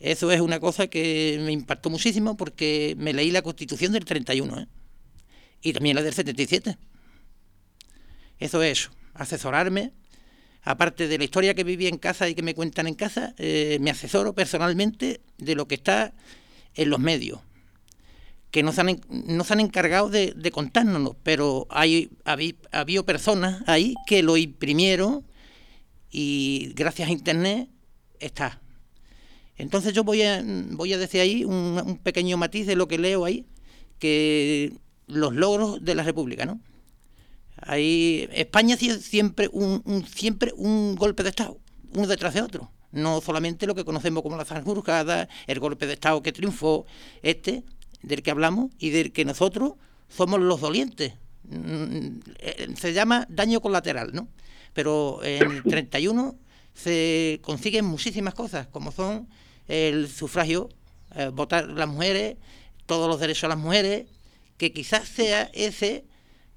[0.00, 4.60] eso es una cosa que me impactó muchísimo porque me leí la Constitución del 31
[4.60, 4.66] ¿eh?
[5.60, 6.76] y también la del 77.
[8.38, 9.92] Eso es eso, asesorarme.
[10.62, 13.78] Aparte de la historia que viví en casa y que me cuentan en casa, eh,
[13.80, 16.12] me asesoro personalmente de lo que está
[16.74, 17.40] en los medios,
[18.50, 23.02] que no se han, no se han encargado de, de contárnoslo, pero hay, había, había
[23.02, 25.24] personas ahí que lo imprimieron
[26.10, 27.68] y gracias a Internet
[28.20, 28.60] está.
[29.58, 33.24] Entonces yo voy a, voy a decir ahí un, pequeño matiz de lo que leo
[33.24, 33.44] ahí,
[33.98, 34.72] que
[35.08, 36.60] los logros de la República, ¿no?
[37.60, 41.58] Ahí, España ha sido siempre un, siempre un golpe de Estado,
[41.92, 42.70] uno detrás de otro.
[42.92, 46.86] No solamente lo que conocemos como la Zanjurjada, el golpe de Estado que triunfó,
[47.22, 47.64] este,
[48.02, 49.72] del que hablamos, y del que nosotros
[50.08, 51.14] somos los dolientes.
[51.44, 54.28] Mm, eh, se llama daño colateral, ¿no?
[54.72, 56.36] Pero en el 31
[56.74, 59.28] se consiguen muchísimas cosas, como son
[59.68, 60.70] el sufragio,
[61.14, 62.36] eh, votar las mujeres,
[62.86, 64.06] todos los derechos a las mujeres,
[64.56, 66.04] que quizás sea ese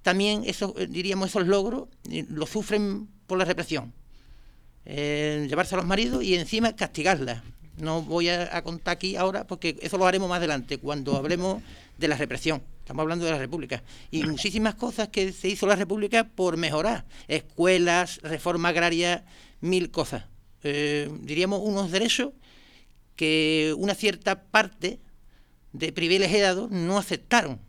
[0.02, 1.88] también, eso, eh, diríamos, esos logros,
[2.30, 3.94] lo sufren por la represión.
[4.86, 7.44] Eh, llevarse a los maridos y encima castigarlas.
[7.78, 11.62] No voy a, contar aquí ahora porque eso lo haremos más adelante, cuando hablemos
[11.98, 12.64] de la represión.
[12.80, 13.84] Estamos hablando de la República.
[14.10, 17.06] Y muchísimas cosas que se hizo la República por mejorar.
[17.28, 19.24] Escuelas, reforma agraria,
[19.62, 20.26] mil cosas.
[20.64, 22.34] diríamos unos derechos
[23.16, 25.00] que una cierta parte
[25.74, 27.60] de privilegiados no aceptaron.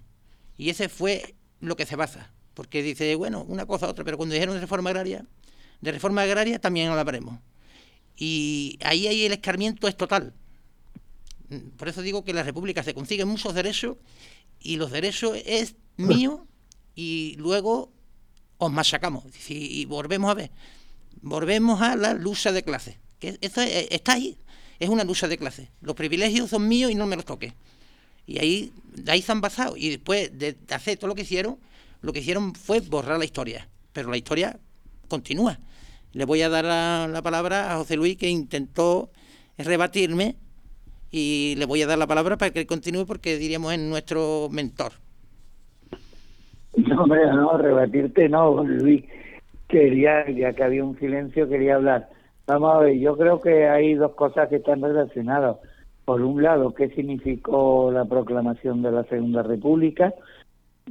[0.56, 2.32] Y ese fue lo que se basa.
[2.54, 5.26] Porque dice, bueno, una cosa otra, pero cuando dijeron de reforma agraria,
[5.80, 7.38] de reforma agraria también hablaremos.
[8.16, 10.34] Y ahí, ahí el escarmiento es total.
[11.76, 13.96] Por eso digo que en la República se consiguen muchos derechos
[14.60, 16.46] y los derechos es mío
[16.94, 17.92] y luego
[18.58, 19.24] os machacamos.
[19.48, 20.50] Y volvemos a ver,
[21.20, 22.98] volvemos a la lucha de clase.
[23.18, 24.38] Que eso está ahí
[24.82, 25.70] es una lucha de clase.
[25.80, 27.52] Los privilegios son míos y no me los toque.
[28.26, 29.76] Y ahí, de ahí se han basado.
[29.76, 31.56] Y después de hacer todo lo que hicieron,
[32.00, 33.68] lo que hicieron fue borrar la historia.
[33.92, 34.58] Pero la historia
[35.06, 35.60] continúa.
[36.14, 39.10] Le voy a dar la, palabra a José Luis, que intentó
[39.56, 40.34] rebatirme,
[41.12, 44.94] y le voy a dar la palabra para que continúe, porque diríamos es nuestro mentor.
[46.76, 49.04] No, hombre, no, rebatirte no, Luis.
[49.68, 52.08] Quería, ya que había un silencio, quería hablar.
[52.46, 55.58] Vamos a ver, yo creo que hay dos cosas que están relacionadas.
[56.04, 60.12] Por un lado, ¿qué significó la proclamación de la Segunda República?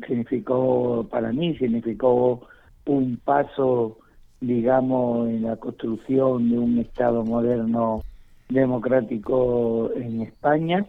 [0.08, 2.48] Significó, para mí, significó
[2.86, 3.98] un paso,
[4.40, 8.02] digamos, en la construcción de un Estado moderno
[8.48, 10.86] democrático en España,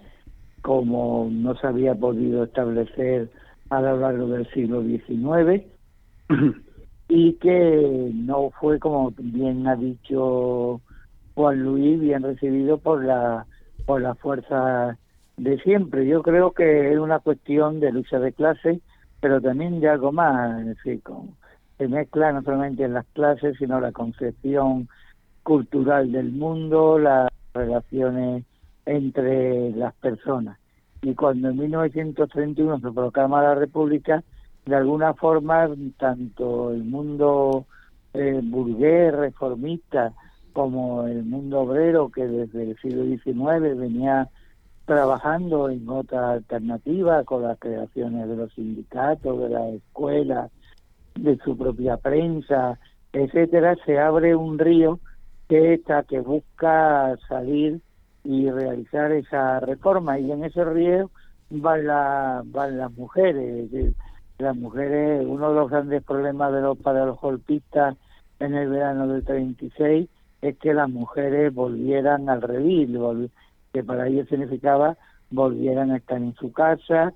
[0.62, 3.30] como no se había podido establecer
[3.70, 5.64] a lo largo del siglo XIX.
[7.14, 10.80] y que no fue, como bien ha dicho
[11.34, 13.44] Juan Luis, bien recibido por la,
[13.84, 14.96] por la fuerza
[15.36, 16.06] de siempre.
[16.06, 18.80] Yo creo que es una cuestión de lucha de clase,
[19.20, 20.64] pero también de algo más,
[21.76, 24.88] se mezcla no solamente en las clases, sino la concepción
[25.42, 28.46] cultural del mundo, las relaciones
[28.86, 30.58] entre las personas.
[31.02, 34.24] Y cuando en 1931 se proclama la República,
[34.66, 37.66] de alguna forma tanto el mundo
[38.14, 40.12] eh, burgués, reformista,
[40.52, 44.28] como el mundo obrero que desde el siglo XIX venía
[44.84, 50.50] trabajando en otra alternativa con las creaciones de los sindicatos, de las escuelas,
[51.14, 52.78] de su propia prensa,
[53.12, 54.98] etcétera, se abre un río
[55.48, 57.80] que está que busca salir
[58.24, 61.10] y realizar esa reforma y en ese río
[61.50, 63.70] van, la, van las mujeres.
[64.38, 67.96] Las mujeres, uno de los grandes problemas de los para los golpistas
[68.40, 70.08] en el verano del 36
[70.42, 73.30] es que las mujeres volvieran al redil,
[73.72, 74.96] que para ellos significaba
[75.30, 77.12] volvieran a estar en su casa,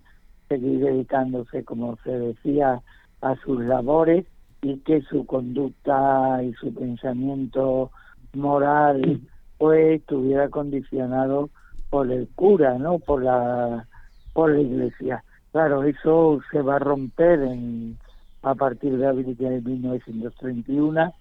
[0.48, 2.80] seguir dedicándose, como se decía,
[3.20, 4.26] a sus labores
[4.62, 7.90] y que su conducta y su pensamiento
[8.34, 9.20] moral
[9.58, 11.50] pues estuviera condicionado
[11.90, 12.98] por el cura, ¿no?
[12.98, 13.86] Por la
[14.32, 15.24] por la iglesia.
[15.56, 17.96] Claro, eso se va a romper en,
[18.42, 21.14] a partir de abril de 1931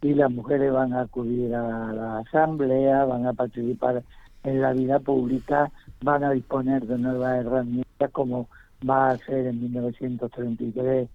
[0.00, 4.02] y las mujeres van a acudir a la asamblea, van a participar
[4.42, 5.70] en la vida pública,
[6.00, 8.48] van a disponer de nuevas herramientas como
[8.88, 11.06] va a ser en 1933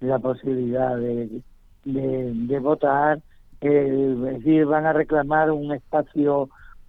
[0.00, 1.42] la posibilidad de,
[1.84, 3.20] de, votar,
[3.60, 6.48] eh, es decir, van a reclamar un espacio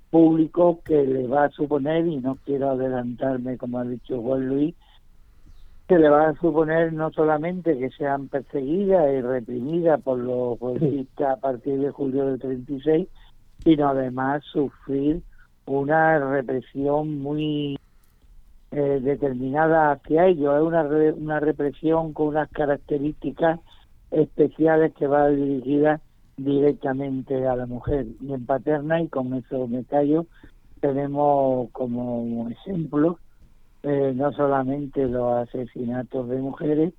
[0.10, 4.74] público que le va a suponer, y no quiero adelantarme como ha dicho Juan Luis,
[5.88, 11.38] que le va a suponer no solamente que sean perseguidas y reprimidas por los golpistas
[11.38, 13.08] a partir de julio del 36,
[13.64, 15.22] sino además sufrir
[15.66, 17.80] una represión muy
[18.72, 20.56] eh, determinada hacia ellos.
[20.56, 20.84] Es una,
[21.16, 23.62] una represión con unas características
[24.12, 26.02] especiales que va dirigida
[26.36, 28.08] directamente a la mujer.
[28.20, 30.26] Y en Paterna, y con eso me callo,
[30.82, 33.20] tenemos como ejemplo
[33.88, 36.94] eh, no solamente los asesinatos de mujeres,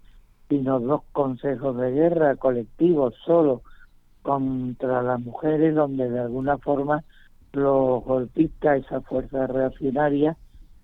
[0.49, 3.61] sino dos consejos de guerra colectivos solo
[4.23, 7.05] contra las mujeres, donde de alguna forma
[7.53, 10.37] los golpistas, esa fuerza reaccionaria,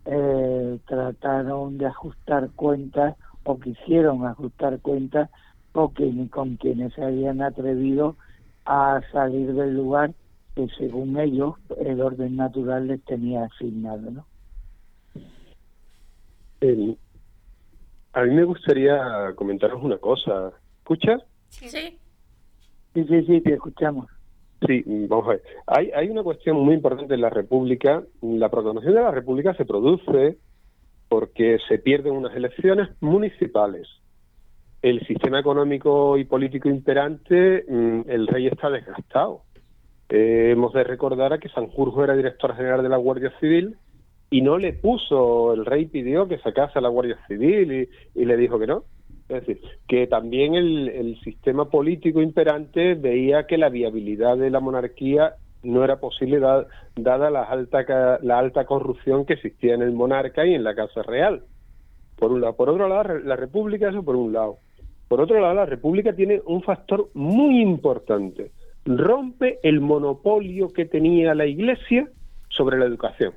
[0.04, 5.30] eh, trataron de ajustar cuentas o quisieron ajustar cuentas
[5.72, 5.90] o
[6.30, 8.16] con quienes se habían atrevido
[8.66, 10.12] a salir del lugar
[10.54, 14.24] que según ellos el orden natural les tenía asignado.
[18.12, 20.52] A mí me gustaría comentaros una cosa.
[20.78, 21.22] ¿Escuchas?
[21.48, 21.68] Sí.
[21.68, 24.06] Sí, sí, sí, te escuchamos.
[24.66, 25.42] Sí, vamos a ver.
[25.66, 28.02] Hay, hay una cuestión muy importante en la República.
[28.22, 30.38] La proclamación de la República se produce
[31.08, 33.88] porque se pierden unas elecciones municipales.
[34.80, 39.42] El sistema económico y político imperante, mm, el rey está desgastado.
[40.08, 43.76] Eh, hemos de recordar a que Sanjurjo era director general de la Guardia Civil
[44.34, 48.36] y no le puso, el rey pidió que sacase a la Guardia Civil y, le
[48.36, 48.82] dijo que no.
[49.28, 55.36] Es decir, que también el, sistema político imperante veía que la viabilidad de la monarquía
[55.62, 60.54] no era posible dada la alta, la alta corrupción que existía en el monarca y
[60.54, 61.44] en la Casa Real.
[62.16, 62.56] Por un lado.
[62.56, 64.58] Por otro lado, la República, eso por un lado.
[65.06, 68.50] Por otro lado, la República tiene un factor muy importante.
[68.84, 72.08] Rompe el monopolio que tenía la Iglesia
[72.48, 73.32] sobre la educación.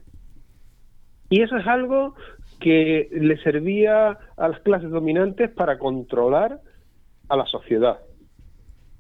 [1.30, 2.16] Y eso es algo
[2.60, 6.60] que le servía a las clases dominantes para controlar
[7.30, 8.00] a la sociedad.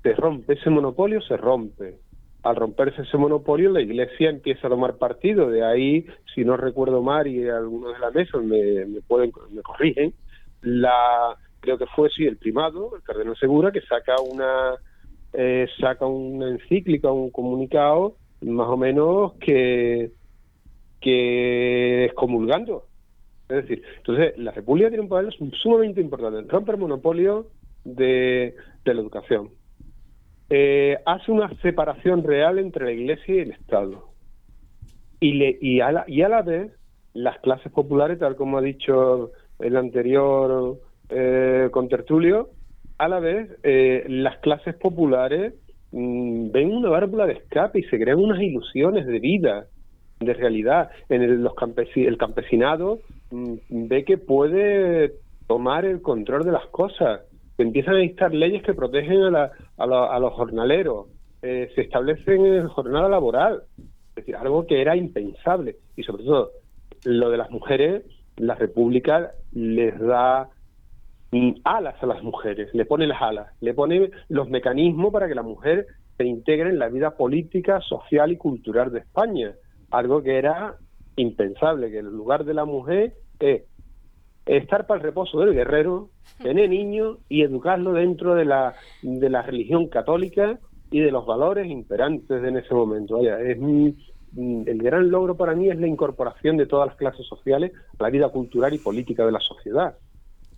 [0.04, 1.96] Se rompe ese monopolio, se rompe.
[2.44, 5.50] Al romperse ese monopolio, la Iglesia empieza a tomar partido.
[5.50, 10.14] De ahí, si no recuerdo mal y algunos de la mesa me, pueden me corrigen,
[10.62, 14.76] la creo que fue sí el primado, el cardenal Segura, que saca una
[15.34, 20.12] eh, saca una encíclica, un comunicado, más o menos que
[21.02, 22.86] que excomulgando.
[23.50, 27.48] Es decir, entonces la República tiene un papel sumamente importante, romper el monopolio
[27.86, 29.50] de, la educación.
[30.50, 34.10] Eh, hace una separación real entre la Iglesia y el Estado.
[35.20, 36.72] Y, le, y, a la, y a la vez,
[37.14, 40.78] las clases populares, tal como ha dicho el anterior
[41.10, 42.50] eh, contertulio,
[42.98, 45.54] a la vez eh, las clases populares
[45.92, 49.68] mm, ven una válvula de escape y se crean unas ilusiones de vida
[50.20, 50.90] de realidad.
[51.10, 51.54] En el, los
[51.96, 53.00] el campesinado
[53.32, 55.14] mm, ve que puede
[55.48, 57.22] tomar el control de las cosas.
[57.58, 61.08] empiezan a dictar leyes que protegen a, a, los jornaleros.
[61.42, 63.64] Eh, se establecen jornada laboral.
[64.10, 65.78] Es decir, algo que era impensable.
[65.96, 66.52] Y sobre todo,
[67.06, 68.04] lo de las mujeres,
[68.38, 70.50] la República les da
[71.32, 75.36] mm, alas a las mujeres, le pone las alas, le pone los mecanismos para que
[75.36, 75.86] la mujer
[76.18, 79.54] se integre en la vida política, social y cultural de España
[79.92, 80.78] algo que era
[81.16, 83.64] impensable, que el lugar de la mujer es
[84.46, 86.10] estar para el reposo del guerrero,
[86.42, 91.68] tener niños y educarlo dentro de la, de la religión católica y de los valores
[91.70, 93.18] imperantes en ese momento.
[93.18, 93.58] Vaya, es
[94.38, 98.10] el gran logro para mí es la incorporación de todas las clases sociales a la
[98.10, 99.98] vida cultural y política de la sociedad,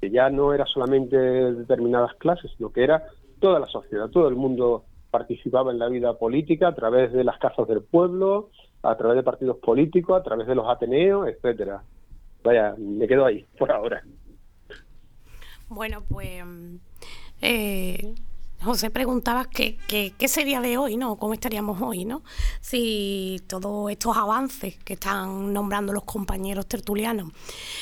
[0.01, 3.03] que ya no era solamente determinadas clases, sino que era
[3.39, 7.37] toda la sociedad, todo el mundo participaba en la vida política a través de las
[7.39, 8.49] casas del pueblo,
[8.83, 11.83] a través de partidos políticos, a través de los ateneos, etcétera.
[12.43, 14.03] Vaya, me quedo ahí por ahora.
[15.69, 16.43] Bueno, pues
[17.41, 18.15] eh,
[18.61, 21.15] José preguntaba qué, qué, sería de hoy, ¿no?
[21.15, 22.23] ¿Cómo estaríamos hoy, ¿no?
[22.59, 27.31] Si todos estos avances que están nombrando los compañeros tertulianos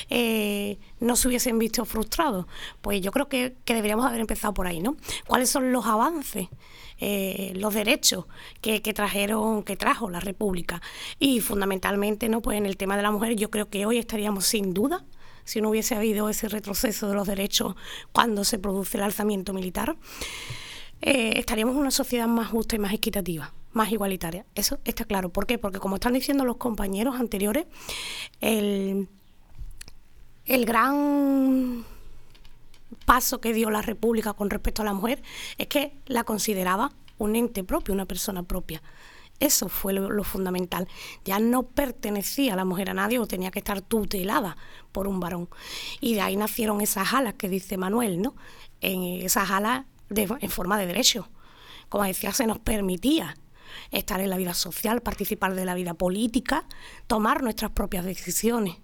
[0.10, 2.46] eh, no se hubiesen visto frustrados.
[2.82, 4.98] Pues yo creo que, deberíamos haber empezado por ahí, ¿no?
[5.26, 6.48] ¿Cuáles son los avances?
[7.00, 8.26] Eh, los derechos
[8.62, 10.82] que, trajeron, que trajo la República.
[11.20, 12.42] Y fundamentalmente, ¿no?
[12.42, 15.06] Pues en el tema de la mujer, yo creo que hoy estaríamos sin duda
[15.44, 17.76] si no hubiese habido ese retroceso de los derechos
[18.12, 19.96] cuando se produce el alzamiento militar.
[21.02, 24.46] Eh, estaríamos en una sociedad más justa y más equitativa, más igualitaria.
[24.56, 25.30] Eso está claro.
[25.30, 25.58] ¿Por qué?
[25.58, 27.66] Porque como están diciendo los compañeros anteriores,
[28.42, 29.08] el,
[30.46, 31.86] el gran
[33.08, 35.24] paso que dio la República con respecto a la mujer
[35.58, 38.84] es que la consideraba un ente propio, una persona propia.
[39.39, 40.89] Eso fue lo, fundamental.
[41.24, 44.58] Ya no pertenecía la mujer a nadie o tenía que estar tutelada
[44.91, 45.48] por un varón.
[46.02, 48.36] Y de ahí nacieron esas alas que dice Manuel, ¿no?
[48.82, 51.30] En esas alas en forma de derecho.
[51.88, 53.38] Como decía, se nos permitía
[53.91, 56.65] estar en la vida social, participar de la vida política,
[57.08, 58.76] tomar nuestras propias decisiones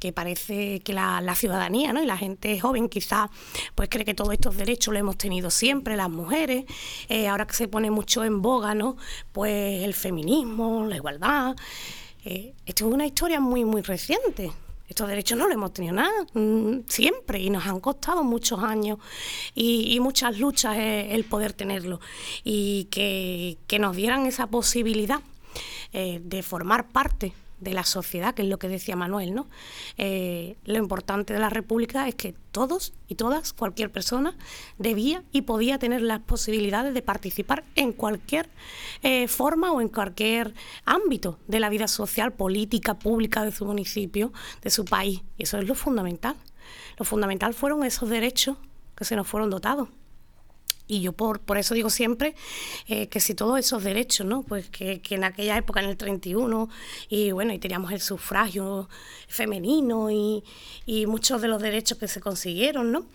[0.00, 2.02] que parece que la, ciudadanía ¿no?
[2.02, 3.30] y la gente joven quizás
[3.76, 6.64] pues cree que todos estos derechos los hemos tenido siempre las mujeres
[7.08, 8.74] eh, ahora que se pone mucho en boga
[9.32, 11.56] pues el feminismo la igualdad
[12.24, 14.50] eh, esto es una historia muy muy reciente
[14.88, 18.98] estos derechos no los hemos tenido nada, mm, siempre, y nos han costado muchos años
[19.54, 22.00] y, muchas luchas el, poder tenerlo.
[22.42, 25.20] Y que, nos dieran esa posibilidad
[25.92, 29.48] eh, de formar parte de la sociedad, que es lo que decía Manuel, ¿no?
[29.98, 34.36] Eh, lo importante de la República es que todos y todas, cualquier persona,
[34.78, 38.48] debía y podía tener las posibilidades de participar en cualquier
[39.02, 44.32] eh, forma o en cualquier ámbito de la vida social, política, pública de su municipio,
[44.62, 45.22] de su país.
[45.36, 46.36] Y eso es lo fundamental.
[46.98, 48.56] Lo fundamental fueron esos derechos
[48.96, 49.88] que se nos fueron dotados.
[50.90, 52.34] Y yo por, por eso digo siempre
[52.88, 54.42] eh, que si todos esos derechos, ¿no?
[54.42, 56.68] Pues que, en aquella época, en el 31,
[57.08, 58.88] y bueno, y teníamos el sufragio
[59.28, 60.42] femenino y,
[61.06, 63.06] muchos de los derechos que se consiguieron, ¿no?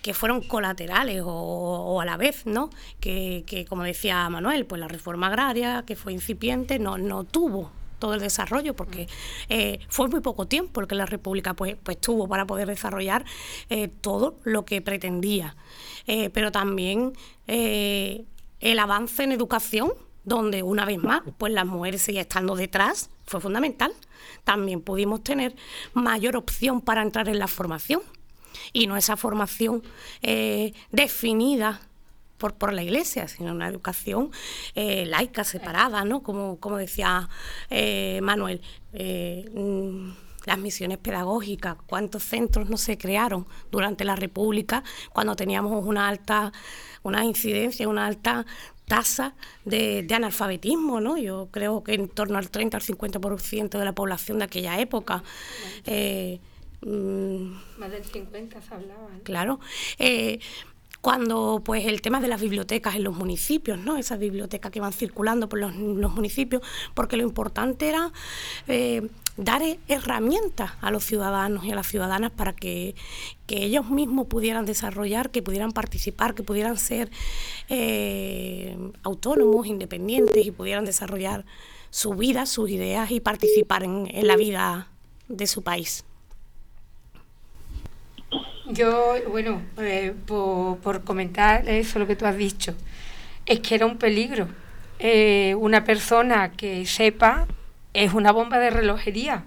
[0.00, 2.70] Que fueron colaterales o, a la vez, ¿no?
[2.98, 7.70] Que, que, como decía Manuel, pues la reforma agraria, que fue incipiente, no, no tuvo
[7.98, 9.08] todo el desarrollo, porque
[9.48, 13.24] eh, fue muy poco tiempo el que la República pues, pues tuvo para poder desarrollar
[13.70, 15.56] eh, todo lo que pretendía.
[16.06, 17.12] Eh, pero también
[17.46, 19.92] el avance en educación,
[20.24, 23.92] donde una vez más, pues las mujeres siguen estando detrás, fue fundamental.
[24.44, 25.54] También pudimos tener
[25.94, 28.02] mayor opción para entrar en la formación
[28.72, 29.82] y no esa formación
[30.90, 31.80] definida
[32.38, 34.30] por, por la iglesia, sino una educación
[34.74, 36.22] laica, separada, ¿no?
[36.22, 37.28] Como, como decía
[38.22, 38.60] Manuel.
[38.92, 40.10] Mm,
[40.48, 46.52] las misiones pedagógicas, cuántos centros no se crearon durante la República cuando teníamos una alta,
[47.02, 48.46] una incidencia, una alta
[48.86, 49.34] tasa
[49.66, 51.18] de, analfabetismo, ¿no?
[51.18, 55.22] Yo creo que en torno al 30 al 50% de la población de aquella época.
[55.84, 56.40] Eh,
[56.80, 59.08] mm, Más del 50 se hablaba.
[59.24, 59.60] Claro.
[59.98, 60.40] Eh,
[61.00, 63.96] cuando pues el tema de las bibliotecas en los municipios, ¿no?
[63.96, 66.62] Esas bibliotecas que van circulando por los, municipios,
[66.94, 68.12] porque lo importante era
[68.66, 72.94] eh, dar herramientas a los ciudadanos y a las ciudadanas para que,
[73.50, 77.10] ellos mismos pudieran desarrollar, que pudieran participar, que pudieran ser
[77.70, 81.46] eh, autónomos, independientes y pudieran desarrollar
[81.88, 84.88] su vida, sus ideas y participar en, la vida
[85.28, 86.04] de su país.
[88.66, 92.74] Yo, bueno, eh, por, comentar eso lo que tú has dicho,
[93.46, 94.48] es que era un peligro.
[94.98, 97.46] Eh, una persona que sepa
[97.94, 99.44] es una bomba de relojería.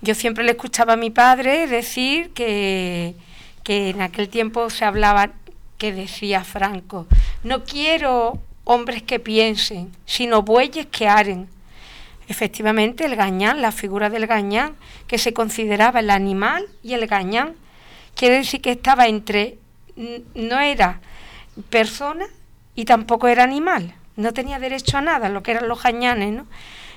[0.00, 3.14] Yo siempre le escuchaba a mi padre decir que,
[3.62, 5.32] que en aquel tiempo se hablaba,
[5.76, 7.06] que decía Franco,
[7.44, 11.48] no quiero hombres que piensen, sino bueyes que aren.
[12.28, 14.74] Efectivamente, el gañán, la figura del gañán,
[15.06, 17.54] que se consideraba el animal y el gañán,
[18.16, 19.58] quiere decir que estaba entre,
[20.34, 21.00] no era
[21.70, 22.26] persona
[22.74, 26.46] y tampoco era animal, no tenía derecho a nada, lo que eran los gañanes, ¿no?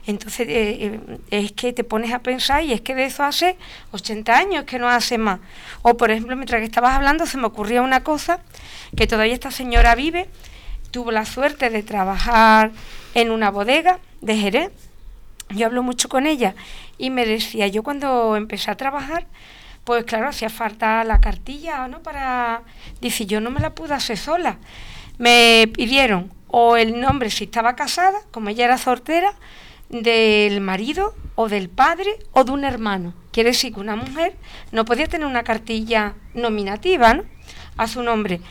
[0.07, 3.57] Entonces eh, eh, es que te pones a pensar y es que de eso hace
[3.91, 5.39] 80 años que no hace más.
[5.81, 8.39] O por ejemplo, mientras que estabas hablando se me ocurría una cosa,
[8.95, 10.29] que todavía esta señora vive,
[10.91, 12.71] tuvo la suerte de trabajar
[13.13, 14.71] en una bodega de Jerez.
[15.49, 16.55] Yo hablo mucho con ella
[16.97, 19.27] y me decía, yo cuando empecé a trabajar,
[19.83, 22.01] pues claro, hacía falta la cartilla, ¿no?
[22.01, 22.63] Para...
[23.01, 24.57] Dice, yo no me la pude hacer sola.
[25.17, 29.33] Me pidieron o el nombre si estaba casada, como ella era soltera,
[29.89, 33.13] del marido o del padre o de un hermano.
[33.31, 34.35] Quiere decir que una mujer
[34.71, 37.23] no podía tener una cartilla nominativa ¿no?
[37.77, 38.41] a su nombre.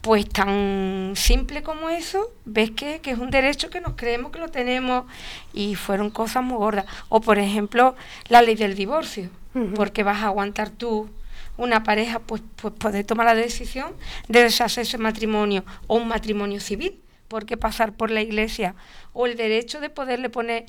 [0.00, 4.48] Pues tan simple como eso, ves que, es un derecho que nos creemos que lo
[4.48, 5.04] tenemos
[5.52, 6.86] y fueron cosas muy gordas.
[7.08, 7.96] O por ejemplo,
[8.28, 9.30] la ley del divorcio,
[9.74, 11.08] porque vas a aguantar tú
[11.56, 13.92] una pareja, pues, pues poder tomar la decisión
[14.28, 18.74] de deshacerse matrimonio o un matrimonio civil por qué pasar por la iglesia,
[19.12, 20.64] o el derecho de poderle poner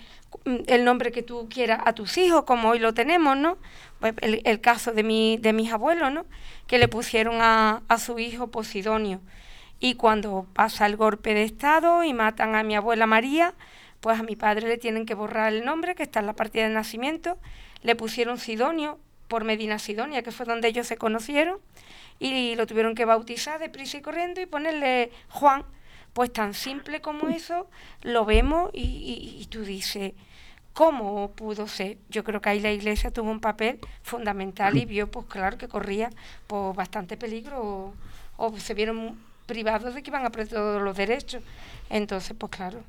[0.45, 3.57] mm, el nombre que tú quieras a tus hijos, como hoy lo tenemos, ¿no?
[3.99, 6.25] Pues el, caso de, mi, de mis abuelos, ¿no?
[6.67, 9.21] Que le pusieron a, a su hijo Posidonio.
[9.79, 13.53] Y cuando pasa el golpe de Estado y matan a mi abuela María,
[14.01, 16.67] pues a mi padre le tienen que borrar el nombre, que está en la partida
[16.67, 17.37] de nacimiento,
[17.83, 21.59] le pusieron Sidonio por Medina Sidonia, que fue donde ellos se conocieron,
[22.19, 25.63] y lo tuvieron que bautizar de prisa y corriendo y ponerle Juan,
[26.13, 27.69] pues tan simple como eso
[28.01, 30.13] lo vemos y, tú dices,
[30.73, 31.97] ¿cómo pudo ser?
[32.09, 35.67] Yo creo que ahí la iglesia tuvo un papel fundamental y vio, pues claro, que
[35.67, 36.09] corría
[36.47, 37.93] por bastante peligro
[38.35, 41.41] o, se vieron privados de que iban a perder todos los derechos.
[41.89, 42.83] Entonces, pues claro,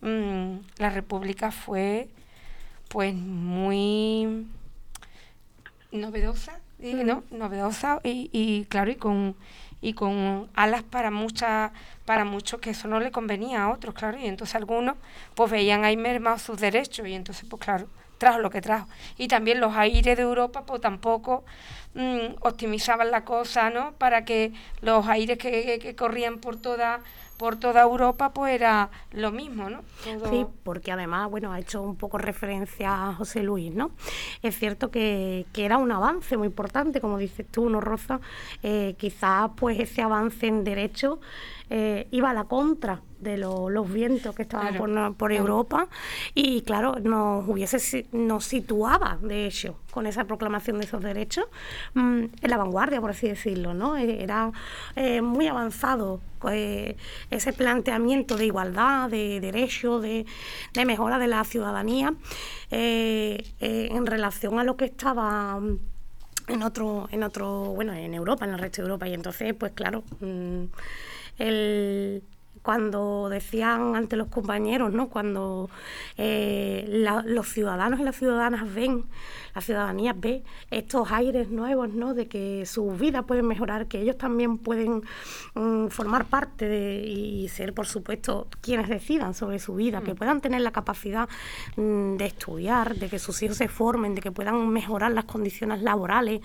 [0.00, 2.08] mm, la República fue
[2.96, 4.46] pues muy
[5.92, 7.24] novedosa, ¿no?
[7.30, 9.36] Novedosa y, y claro, y con
[9.82, 11.72] y con alas para muchas
[12.06, 14.96] para muchos que eso no le convenía a otros, claro, y entonces algunos
[15.34, 17.86] pues veían ahí mermados sus derechos y entonces pues claro,
[18.16, 18.88] trajo lo que trajo.
[19.18, 21.44] Y también los aires de Europa pues tampoco
[21.92, 23.92] mm, optimizaban la cosa, ¿no?
[23.92, 27.00] Para que los aires que, que corrían por toda
[27.36, 29.82] por toda Europa pues era lo mismo, ¿no?
[30.02, 33.90] Sí, porque además, bueno, ha hecho un poco referencia a José Luis, ¿no?
[34.42, 38.20] Es cierto que, que era un avance muy importante, como dices tú, ¿no, Rosa?
[38.62, 41.20] Eh, quizás pues ese avance en derecho
[41.68, 45.88] eh, iba a la contra de los vientos que estaban por, Europa
[46.34, 51.46] y claro, nos hubiese nos situaba de hecho con esa proclamación de esos derechos
[51.94, 53.96] mm, en la vanguardia, por así decirlo, ¿no?
[53.96, 54.52] Eh, era
[54.94, 56.20] eh, muy avanzado
[57.30, 60.26] ese planteamiento de igualdad, de derecho, de,
[60.74, 62.14] de mejora de la ciudadanía
[62.70, 65.78] en relación a lo que estaba mm,
[66.48, 69.08] en otro, en otro, bueno, en Europa, en el resto de Europa.
[69.08, 70.64] Y entonces, pues claro, mm,
[71.38, 72.22] el,
[72.66, 75.08] cuando decían ante los compañeros, ¿no?
[75.08, 75.70] cuando
[76.18, 76.84] eh,
[77.24, 79.04] los ciudadanos y las ciudadanas ven,
[79.54, 80.42] la ciudadanía ve
[80.72, 82.12] estos aires nuevos, ¿no?
[82.12, 85.04] de que sus vidas pueden mejorar, que ellos también pueden
[85.54, 90.16] mm, formar parte de, y ser, por supuesto, quienes decidan sobre su vida, que mm.
[90.16, 91.28] puedan tener la capacidad
[91.76, 95.82] mm, de estudiar, de que sus hijos se formen, de que puedan mejorar las condiciones
[95.82, 96.40] laborales,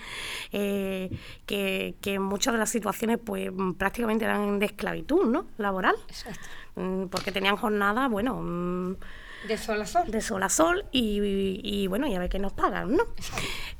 [0.52, 1.10] eh,
[1.46, 5.46] que, que muchas de las situaciones pues prácticamente eran de esclavitud ¿no?
[5.58, 5.96] laboral.
[6.76, 8.40] Mm, porque tenían jornada, bueno...
[8.42, 8.96] Mm,
[9.48, 10.08] de sol a sol.
[10.08, 13.04] De sol a sol y, bueno, ya ve que nos pagan, ¿no?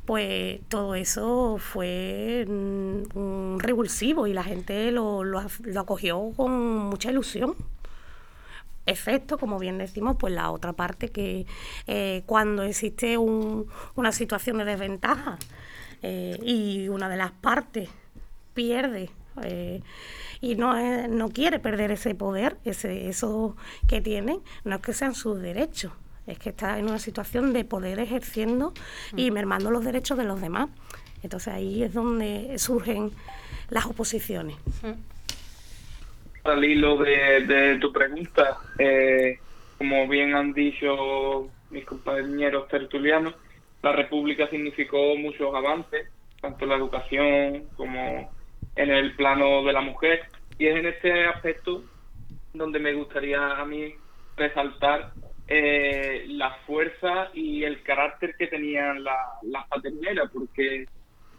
[0.05, 5.41] Pues todo eso fue mm, un revulsivo y la gente lo, lo,
[5.78, 6.51] acogió con
[6.89, 7.55] mucha ilusión
[8.87, 11.47] efecto, como bien decimos, pues la otra parte que
[11.87, 15.39] eh, cuando existe una situación de desventaja
[16.03, 17.89] eh, y una de las partes
[18.55, 19.11] pierde
[19.43, 19.80] eh,
[20.41, 20.74] y no,
[21.09, 23.57] no quiere perder ese poder, ese, eso
[23.89, 25.93] que tiene, no es que sean sus derechos,
[26.26, 28.72] es que está en una situación de poder ejerciendo
[29.16, 29.35] y mm.
[29.35, 30.68] mermando los derechos de los demás.
[31.22, 33.11] Entonces ahí es donde surgen
[33.70, 34.57] las oposiciones.
[36.45, 39.39] Al hilo de, tu pregunta, eh,
[39.78, 43.35] como bien han dicho mis compañeros tertulianos,
[43.83, 46.09] la República significó muchos avances,
[46.41, 48.30] tanto en la educación como
[48.76, 50.26] en el plano de la mujer.
[50.58, 51.82] Y es en este aspecto
[52.52, 53.94] donde me gustaría a mí
[54.36, 55.12] resaltar
[55.48, 60.86] eh, la fuerza y el carácter que tenían las paterneras, porque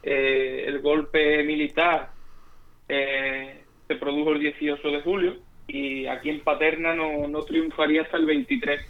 [0.04, 2.12] eh, el golpe militar
[2.90, 8.18] eh, se produjo el 18 de julio y aquí en Paterna no, no triunfaría hasta
[8.18, 8.82] el 23.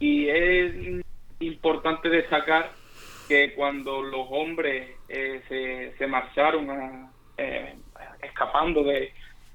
[0.00, 1.04] Y es
[1.40, 2.72] importante destacar
[3.28, 7.74] que cuando los hombres se, se marcharon a, eh,
[8.22, 9.12] escapando de,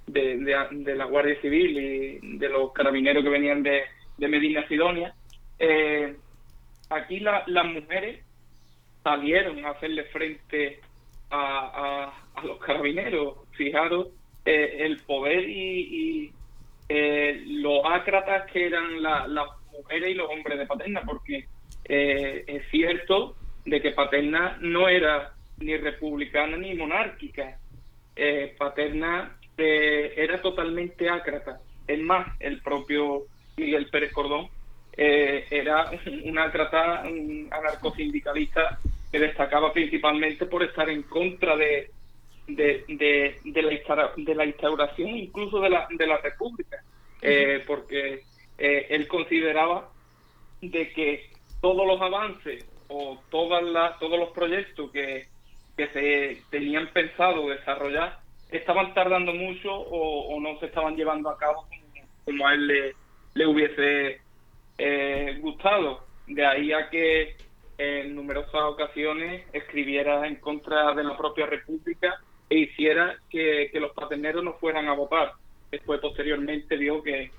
[0.07, 3.83] de, la Guardia Civil y de los carabineros que venían de,
[4.17, 5.13] Medina Sidonia,
[5.59, 6.15] eh,
[6.89, 8.23] aquí las mujeres
[9.03, 10.79] salieron a hacerle frente
[11.29, 12.13] a,
[12.43, 13.37] los carabineros.
[13.51, 14.07] Fijaros
[14.45, 16.31] eh, el poder y,
[16.87, 21.47] eh, los ácratas que eran las mujeres y los hombres de Paterna, porque
[21.85, 27.57] es cierto de que Paterna no era ni republicana ni monárquica.
[28.57, 31.59] Paterna era totalmente ácrata.
[31.87, 33.23] Es más, el propio
[33.57, 34.49] Miguel Pérez Cordón
[34.95, 35.91] eh, era
[36.25, 38.79] una trata anarcosindicalista
[39.11, 41.91] que destacaba principalmente por estar en contra de,
[42.47, 46.83] de, de, la, de la instauración incluso de la, de la República,
[47.21, 48.21] eh, porque
[48.57, 49.89] eh, él consideraba
[50.61, 51.29] de que
[51.61, 55.27] todos los avances o todas las, todos los proyectos que,
[55.77, 58.19] que se tenían pensado desarrollar
[58.51, 61.65] estaban tardando mucho o, no se estaban llevando a cabo
[62.25, 62.95] como, a él le,
[63.33, 64.21] le hubiese
[64.77, 66.05] eh, gustado.
[66.27, 67.35] De ahí a que
[67.77, 72.19] en numerosas ocasiones escribiera en contra de la propia República
[72.49, 75.33] e hiciera que, los paterneros no fueran a votar.
[75.71, 77.31] Después, posteriormente, vio que,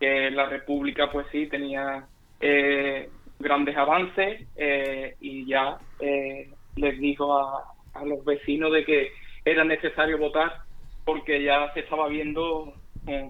[0.00, 2.06] la República, pues sí, tenía
[2.40, 5.78] eh, grandes avances eh, y ya
[6.76, 9.12] les dijo a, a los vecinos de que
[9.44, 10.52] era necesario votar
[11.04, 12.74] porque ya se estaba viendo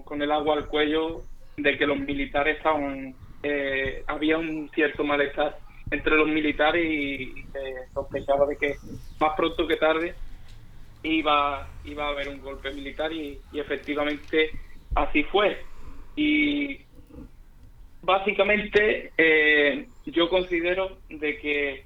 [0.03, 1.21] con el agua al cuello
[1.57, 5.57] de que los militares estaban eh, había un cierto malestar
[5.89, 8.75] entre los militares y, se sospechaba de que
[9.19, 10.13] más pronto que tarde
[11.03, 14.51] iba, iba a haber un golpe militar y, efectivamente
[14.95, 15.63] así fue.
[16.15, 16.79] Y
[18.01, 21.85] básicamente eh, yo considero de que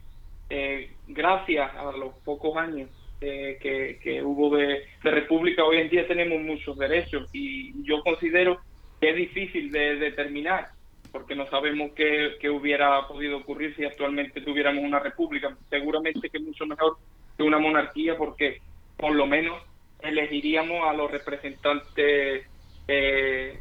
[0.50, 2.89] eh, gracias a los pocos años
[3.20, 8.60] que, hubo de, de, república hoy en día tenemos muchos derechos y yo considero
[9.02, 10.68] que es difícil de determinar
[11.16, 15.56] porque no sabemos qué, hubiera podido ocurrir si actualmente tuviéramos una república.
[15.70, 16.98] Seguramente que es mucho mejor
[17.38, 18.60] que una monarquía porque
[18.98, 19.64] por lo menos
[20.02, 22.46] elegiríamos a los representantes
[22.89, 23.60] eh,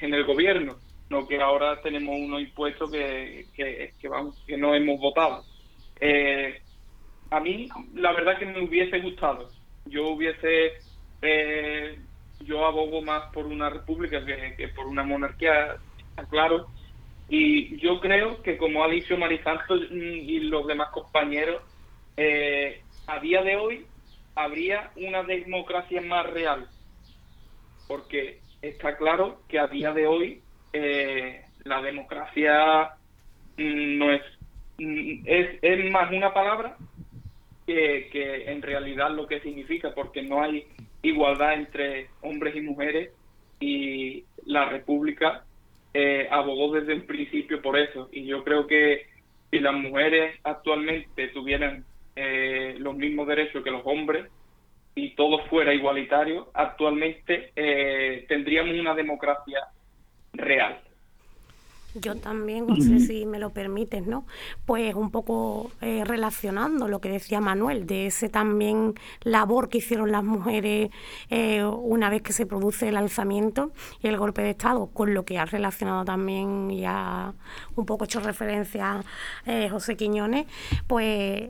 [0.00, 0.76] en el gobierno,
[1.10, 5.44] no que ahora tenemos unos impuestos que, que, vamos, que no hemos votado.
[6.00, 6.60] Eh,
[7.30, 9.48] a mí la verdad que me hubiese gustado.
[9.86, 10.72] Yo hubiese,
[11.22, 11.98] eh,
[12.40, 15.76] yo abogo más por una república que, por una monarquía,
[16.30, 16.68] claro,
[17.28, 21.62] y yo creo que, como ha dicho Marisanto y los demás compañeros,
[22.16, 23.86] eh, a día de hoy
[24.34, 26.68] habría una democracia más real.
[27.88, 30.42] Porque está claro que a día de hoy
[30.72, 32.90] eh, la democracia
[33.56, 34.22] mm, no es,
[34.78, 36.76] es, es más una palabra
[37.66, 40.66] que, en realidad lo que significa, porque no hay
[41.02, 43.10] igualdad entre hombres y mujeres
[43.60, 45.44] y la república
[45.92, 48.08] eh, abogó desde un principio por eso.
[48.12, 49.06] Y yo creo que
[49.50, 51.84] si las mujeres actualmente tuvieran
[52.16, 54.30] eh, los mismos derechos que los hombres
[54.94, 59.60] y todo fuera igualitario, actualmente eh, tendríamos una democracia
[60.32, 60.80] real.
[61.94, 64.26] Yo también, no sé si me lo permites, ¿no?
[64.66, 70.10] Pues un poco eh, relacionando lo que decía Manuel, de ese también labor que hicieron
[70.10, 70.90] las mujeres
[71.30, 73.70] eh, una vez que se produce el alzamiento
[74.02, 77.32] y el golpe de Estado, con lo que ha relacionado también y ha
[77.76, 79.04] un poco hecho referencia
[79.46, 80.46] eh, José Quiñones,
[80.88, 81.48] pues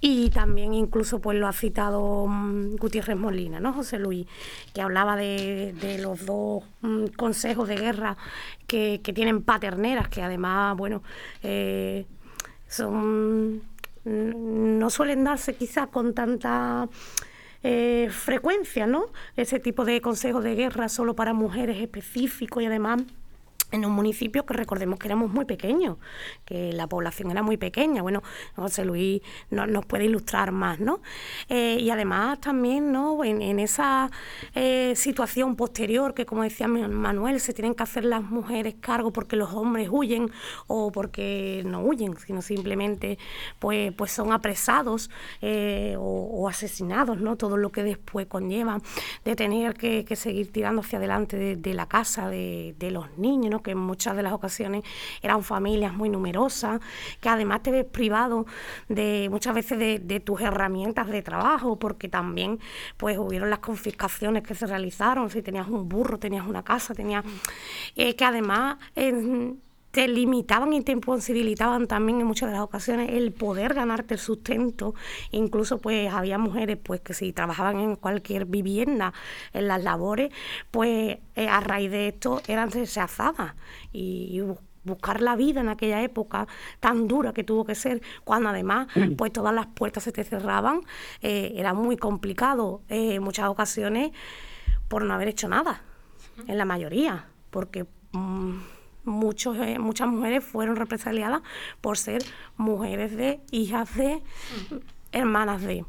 [0.00, 3.72] y también incluso pues lo ha citado mm, Gutiérrez Molina, ¿no?
[3.72, 4.26] José Luis,
[4.72, 8.16] que hablaba de, los dos mm, consejos de guerra
[8.66, 11.02] que, tienen paterneras, que además, bueno,
[11.42, 12.06] eh,
[12.68, 13.56] son
[14.04, 16.88] mm, no suelen darse quizás con tanta
[17.62, 19.06] eh, frecuencia, ¿no?
[19.36, 23.02] Ese tipo de consejos de guerra solo para mujeres específicos y además
[23.70, 25.98] en un municipio que recordemos que éramos muy pequeños,
[26.44, 28.02] que la población era muy pequeña.
[28.02, 28.22] Bueno,
[28.56, 31.00] José Luis no, nos puede ilustrar más, ¿no?
[31.48, 33.24] Eh, y además también, ¿no?
[33.24, 34.10] En, esa
[34.54, 39.36] eh, situación posterior que, como decía Manuel, se tienen que hacer las mujeres cargo porque
[39.36, 40.30] los hombres huyen
[40.66, 43.18] o porque no huyen, sino simplemente
[43.58, 45.10] pues, pues son apresados
[45.42, 47.36] eh, o, asesinados, ¿no?
[47.36, 48.80] Todo lo que después conlleva
[49.24, 53.57] de tener que, seguir tirando hacia adelante de, la casa de, de los niños, ¿no?
[53.60, 54.84] Que en muchas de las ocasiones
[55.22, 56.80] eran familias muy numerosas,
[57.20, 58.46] que además te ves privado
[58.88, 62.58] de muchas veces de, tus herramientas de trabajo, porque también
[62.96, 67.24] pues hubieron las confiscaciones que se realizaron, si tenías un burro, tenías una casa, tenías...
[67.96, 68.78] Eh, que además
[69.90, 74.20] te limitaban y te imposibilitaban también en muchas de las ocasiones el poder ganarte el
[74.20, 74.94] sustento.
[75.30, 79.12] Incluso pues había mujeres pues que si trabajaban en cualquier vivienda,
[79.52, 80.32] en las labores,
[80.70, 83.54] pues eh, a raíz de esto eran rechazadas.
[83.92, 84.42] Y
[84.84, 86.46] buscar la vida en aquella época
[86.80, 90.80] tan dura que tuvo que ser, cuando además pues todas las puertas se te cerraban,
[91.20, 94.12] eh, era muy complicado eh, en muchas ocasiones
[94.88, 95.82] por no haber hecho nada,
[96.46, 98.58] en la mayoría, porque mm,
[99.08, 101.42] muchos, eh, muchas mujeres fueron represaliadas
[101.80, 102.22] por ser
[102.56, 104.22] mujeres de, hijas de,
[105.12, 105.84] hermanas de.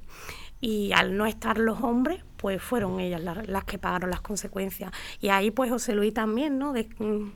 [0.62, 4.92] Y al no estar los hombres, pues fueron ellas las, que pagaron las consecuencias.
[5.22, 6.74] Y ahí pues José Luis también, ¿no?
[6.74, 7.32] De, mm,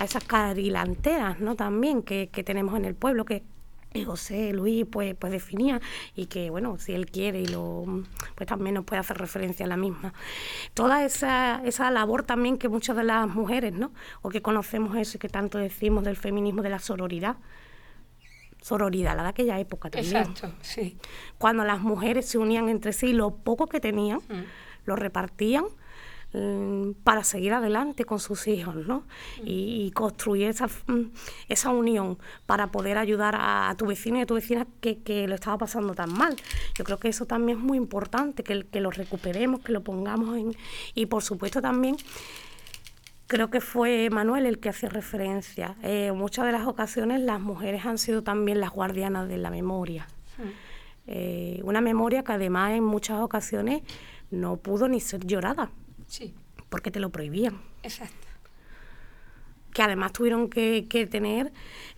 [0.00, 1.56] a esas carilanteras, ¿no?
[1.56, 3.42] También que, que tenemos en el pueblo, que
[4.02, 5.80] José Luis pues, pues definía
[6.16, 7.84] y que bueno si él quiere y lo
[8.34, 10.12] pues también nos puede hacer referencia a la misma.
[10.74, 13.92] Toda esa, esa labor también que muchas de las mujeres no
[14.22, 17.36] o que conocemos eso y que tanto decimos del feminismo de la sororidad
[18.60, 20.16] sororidad la de aquella época también.
[20.16, 20.96] Exacto sí.
[21.38, 24.44] Cuando las mujeres se unían entre sí lo poco que tenían Mm.
[24.86, 25.64] lo repartían
[27.04, 29.04] para seguir adelante con sus hijos, ¿no?
[29.44, 31.12] Y, y construir esa, mm,
[31.48, 35.28] esa unión para poder ayudar a, a tu vecino y a tu vecina que, que
[35.28, 36.34] lo estaba pasando tan mal.
[36.74, 40.36] Yo creo que eso también es muy importante, que, que lo recuperemos, que lo pongamos
[40.36, 40.56] en...
[40.94, 41.96] Y por supuesto también
[43.28, 45.76] creo que fue Manuel el que hace referencia.
[45.82, 49.50] Eh, en muchas de las ocasiones las mujeres han sido también las guardianas de la
[49.50, 50.08] memoria.
[51.06, 53.82] Eh, una memoria que además en muchas ocasiones
[54.32, 55.70] no pudo ni ser llorada
[56.06, 56.34] sí
[56.68, 57.60] porque te lo prohibían.
[57.84, 58.26] exacto
[59.72, 61.52] Que además tuvieron que, que tener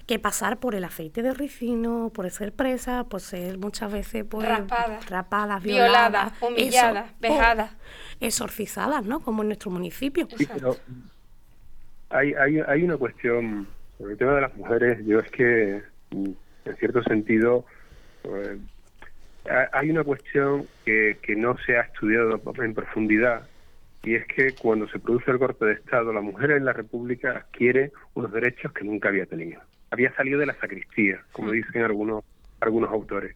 [0.06, 4.46] que pasar por el aceite de ricino, por ser presa, por ser muchas veces pues,
[4.48, 5.08] Rapadas.
[5.10, 7.70] rapadas, Violadas, violadas, humilladas, eso, vejadas.
[8.20, 9.20] exorcizadas, ¿no?
[9.20, 10.28] Como en nuestro municipio.
[10.36, 10.76] Sí, pero
[12.10, 13.66] hay, hay, hay una cuestión
[13.98, 15.04] sobre el tema de las mujeres.
[15.06, 16.30] Yo es que, mm,
[16.66, 17.64] en cierto sentido,
[18.24, 18.58] eh,
[19.50, 23.48] ha- hay una cuestión que, que no se ha estudiado en profundidad
[24.06, 27.32] y es que cuando se produce el golpe de Estado, la mujer en la República
[27.32, 29.60] adquiere unos derechos que nunca había tenido.
[29.90, 32.24] Había salido de la sacristía, como dicen algunos,
[32.60, 33.34] algunos autores.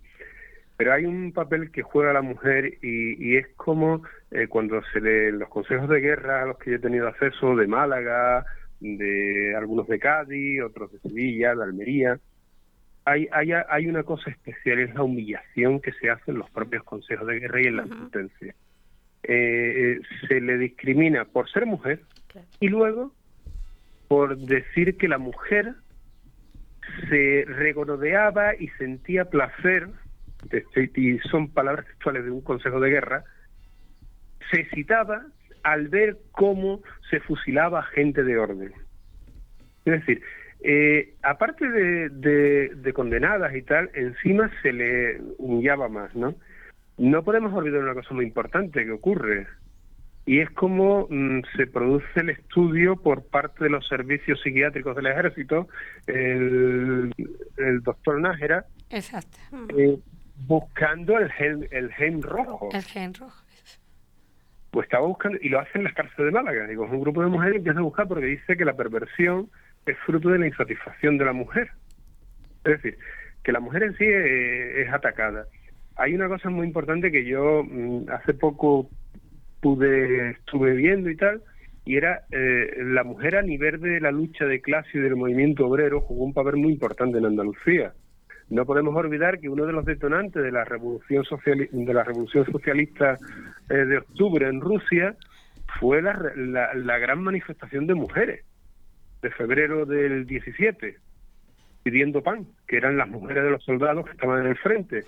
[0.77, 5.01] Pero hay un papel que juega la mujer y, y es como eh, cuando se
[5.01, 8.45] lee los consejos de guerra a los que yo he tenido acceso, de Málaga,
[8.79, 12.21] de algunos de Cádiz, otros de Sevilla, de Almería,
[13.05, 16.85] hay, hay, hay una cosa especial, es la humillación que se hace en los propios
[16.85, 18.55] consejos de guerra y en las sentencias.
[18.55, 18.70] Eh,
[19.23, 22.47] eh, se le discrimina por ser mujer Claro.
[22.61, 23.13] y luego
[24.09, 25.75] por decir que la mujer
[27.09, 29.89] se regodeaba y sentía placer,
[30.51, 30.65] de-
[30.97, 33.25] y son palabras textuales de un consejo de guerra,
[34.51, 35.27] se excitaba
[35.63, 38.73] al ver cómo se fusilaba gente de orden.
[39.85, 40.23] Es decir,
[40.63, 46.35] eh, aparte de, de- de condenadas y tal, encima se le humillaba más, ¿no?
[47.01, 49.47] No podemos olvidar una cosa muy importante que ocurre,
[50.27, 55.07] y es como mm, se produce el estudio por parte de los servicios psiquiátricos del
[55.07, 55.67] ejército,
[56.07, 57.11] el,
[57.57, 59.39] el doctor Nájera, exacto
[59.79, 59.99] eh,
[60.47, 62.69] buscando el gen, el gen rojo.
[62.71, 63.43] el gen rojo
[64.71, 66.67] Pues estaba buscando, y lo hace en las cárceles de Málaga.
[66.67, 69.49] Digo, es un grupo de mujeres que empieza a buscar porque dice que la perversión
[69.87, 71.71] es fruto de la insatisfacción de la mujer.
[72.65, 72.99] Es decir,
[73.43, 75.47] que la mujer en sí eh, es atacada.
[76.01, 78.89] Hay una cosa muy importante que yo mm, hace poco
[79.61, 81.43] pude estuve viendo y tal,
[81.85, 85.67] y era eh, la mujer a nivel de la lucha de clase y del movimiento
[85.67, 87.93] obrero jugó un papel muy importante en Andalucía.
[88.49, 92.47] No podemos olvidar que uno de los detonantes de la revolución sociali- de la revolución
[92.51, 93.19] socialista
[93.69, 95.15] eh, de octubre en Rusia
[95.79, 98.45] fue la, la, la gran manifestación de mujeres
[99.21, 100.97] de febrero del 17
[101.83, 105.05] pidiendo pan, que eran las mujeres de los soldados que estaban en el frente.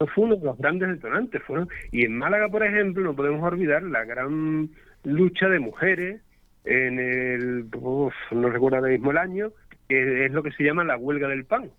[0.00, 1.42] Eso fue uno de los grandes detonantes.
[1.42, 4.70] Fueron, y en Málaga, por ejemplo, no podemos olvidar la gran
[5.04, 6.22] lucha de mujeres
[6.64, 9.52] en el, uf, no recuerdo ahora mismo el año,
[9.90, 11.70] que es lo que se llama la huelga del pan.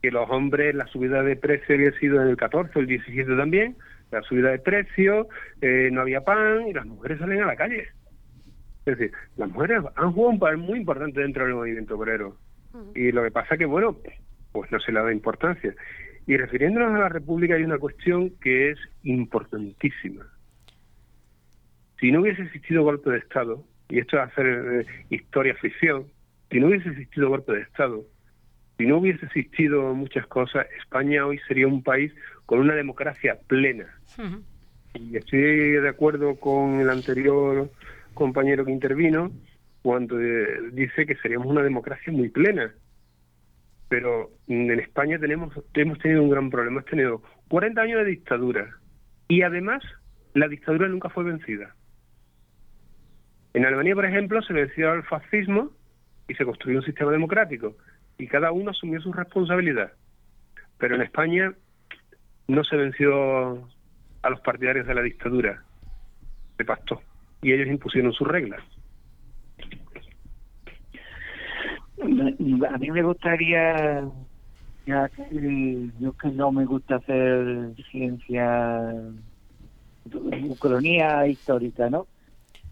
[0.00, 3.76] Que los hombres, la subida de precio había sido en el 14, el 17 también,
[4.10, 5.28] la subida de precio,
[5.60, 7.88] eh, no había pan y las mujeres salen a la calle.
[8.86, 12.38] Es decir, las mujeres han jugado un papel muy importante dentro del movimiento obrero.
[12.94, 13.94] Y lo que pasa que, bueno,
[14.52, 15.74] pues no se le da importancia.
[16.26, 20.26] Y refiriéndonos a la República hay una cuestión que es importantísima.
[22.00, 26.06] Si no hubiese existido golpe de Estado, y esto es hacer eh, historia ficción,
[26.50, 28.04] si no hubiese existido golpe de Estado,
[28.78, 32.12] si no hubiese existido muchas cosas, España hoy sería un país
[32.46, 33.86] con una democracia plena.
[34.94, 37.70] Y estoy de acuerdo con el anterior
[38.14, 39.30] compañero que intervino
[39.82, 42.72] cuando eh, dice que seríamos una democracia muy plena.
[43.94, 46.78] Pero en España tenemos hemos tenido un gran problema.
[46.78, 48.76] Hemos tenido 40 años de dictadura
[49.28, 49.84] y además
[50.32, 51.76] la dictadura nunca fue vencida.
[53.52, 55.70] En Alemania, por ejemplo, se venció al fascismo
[56.26, 57.76] y se construyó un sistema democrático
[58.18, 59.92] y cada uno asumió su responsabilidad.
[60.78, 61.54] Pero en España
[62.48, 63.64] no se venció
[64.22, 65.62] a los partidarios de la dictadura,
[66.56, 67.00] se pactó
[67.42, 68.60] y ellos impusieron sus reglas.
[72.28, 74.08] A mí me gustaría,
[74.86, 78.92] ya que yo que no me gusta hacer ciencia,
[80.58, 82.06] cronía histórica, ¿no?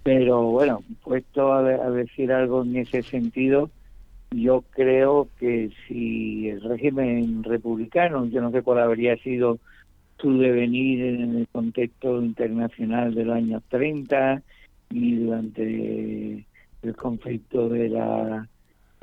[0.02, 3.70] Pero bueno, puesto a, decir algo en ese sentido,
[4.30, 9.58] yo creo que si el régimen republicano, yo no sé cuál habría sido
[10.18, 14.42] su devenir en el contexto internacional de los años 30
[14.90, 16.46] y durante
[16.82, 18.48] el conflicto de la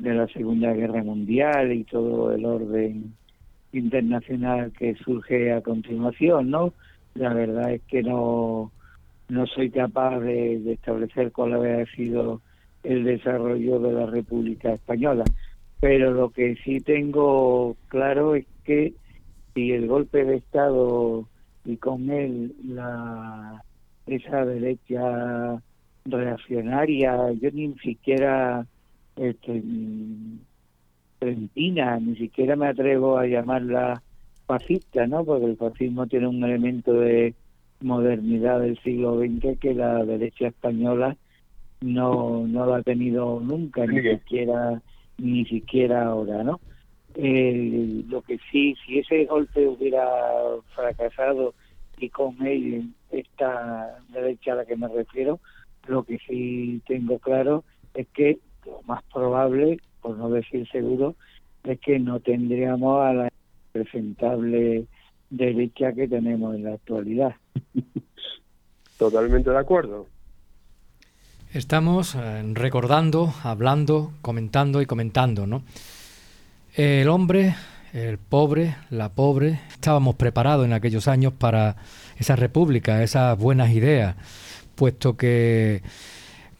[0.00, 3.14] de la Segunda Guerra Mundial y todo el orden
[3.72, 6.72] internacional que surge a continuación, ¿no?
[7.14, 8.72] La verdad es que no
[9.28, 12.40] no soy capaz de, establecer cuál había sido
[12.82, 15.24] el desarrollo de la República Española.
[15.80, 18.92] Pero lo que sí tengo claro es que
[19.54, 21.26] si el golpe de Estado
[21.64, 23.62] y con él la
[24.06, 25.62] esa derecha
[26.04, 28.66] reaccionaria, yo ni siquiera
[29.20, 29.62] este,
[31.18, 34.02] trentina, ni siquiera me atrevo a llamarla
[34.46, 35.24] fascista, ¿no?
[35.24, 37.34] Porque el fascismo tiene un elemento de
[37.80, 41.16] modernidad del siglo XX que la derecha española
[41.82, 44.80] no, no lo ha tenido nunca, ni siquiera,
[45.18, 46.60] ni siquiera ahora, ¿no?
[47.14, 50.06] Eh, lo que sí, si ese golpe hubiera
[50.74, 51.54] fracasado
[51.98, 55.40] y con él esta derecha a la que me refiero,
[55.86, 57.64] lo que sí tengo claro
[57.94, 58.38] es que
[58.90, 61.14] más probable, por no decir seguro,
[61.64, 63.32] es que no tendríamos a la
[63.72, 64.86] presentable
[65.30, 67.34] derecha que tenemos en la actualidad.
[68.98, 70.06] Totalmente de acuerdo.
[71.52, 75.62] Estamos eh, recordando, hablando, comentando y comentando, ¿no?
[76.74, 77.54] El hombre,
[77.92, 81.76] el pobre, la pobre, estábamos preparados en aquellos años para
[82.18, 84.16] esa república, esas buenas ideas,
[84.74, 85.82] puesto que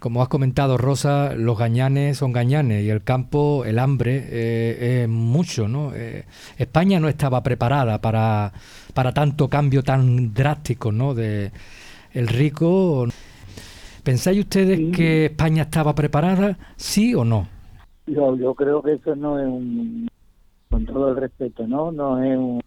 [0.01, 5.09] como has comentado, Rosa, los gañanes son gañanes y el campo, el hambre, eh, es
[5.09, 5.93] mucho, ¿no?
[5.95, 6.25] Eh,
[6.57, 8.51] España no estaba preparada para,
[8.95, 11.15] para tanto cambio tan drástico, ¿no?
[11.15, 11.53] De
[12.13, 13.07] el rico.
[14.03, 17.47] ¿Pensáis ustedes que España estaba preparada, sí o no?
[18.07, 20.09] Yo, yo creo que eso no es un,
[20.71, 21.93] con todo el respeto, ¿no?
[21.93, 22.63] No es un,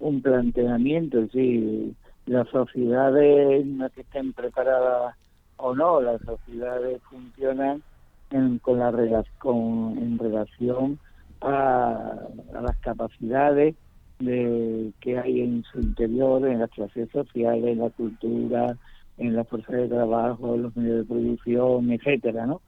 [0.00, 1.94] un planteamiento, sí.
[2.26, 5.16] Las sociedades no que estén preparadas
[5.62, 7.82] o no, las sociedades funcionan
[8.30, 8.90] en, con la
[9.38, 10.98] con, en relación
[11.40, 12.16] a,
[12.52, 13.76] las capacidades
[14.18, 18.76] de, que hay en su interior, en las clases sociales, en la cultura,
[19.18, 22.60] en la fuerza de trabajo, en los medios de producción, etcétera, ¿no?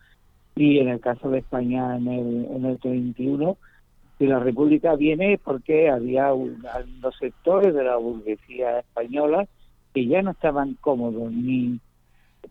[0.54, 3.56] Y en el caso de España en el, en el 31,
[4.18, 9.48] si la República viene porque había unos sectores de la burguesía española
[9.92, 11.80] que ya no estaban cómodos ni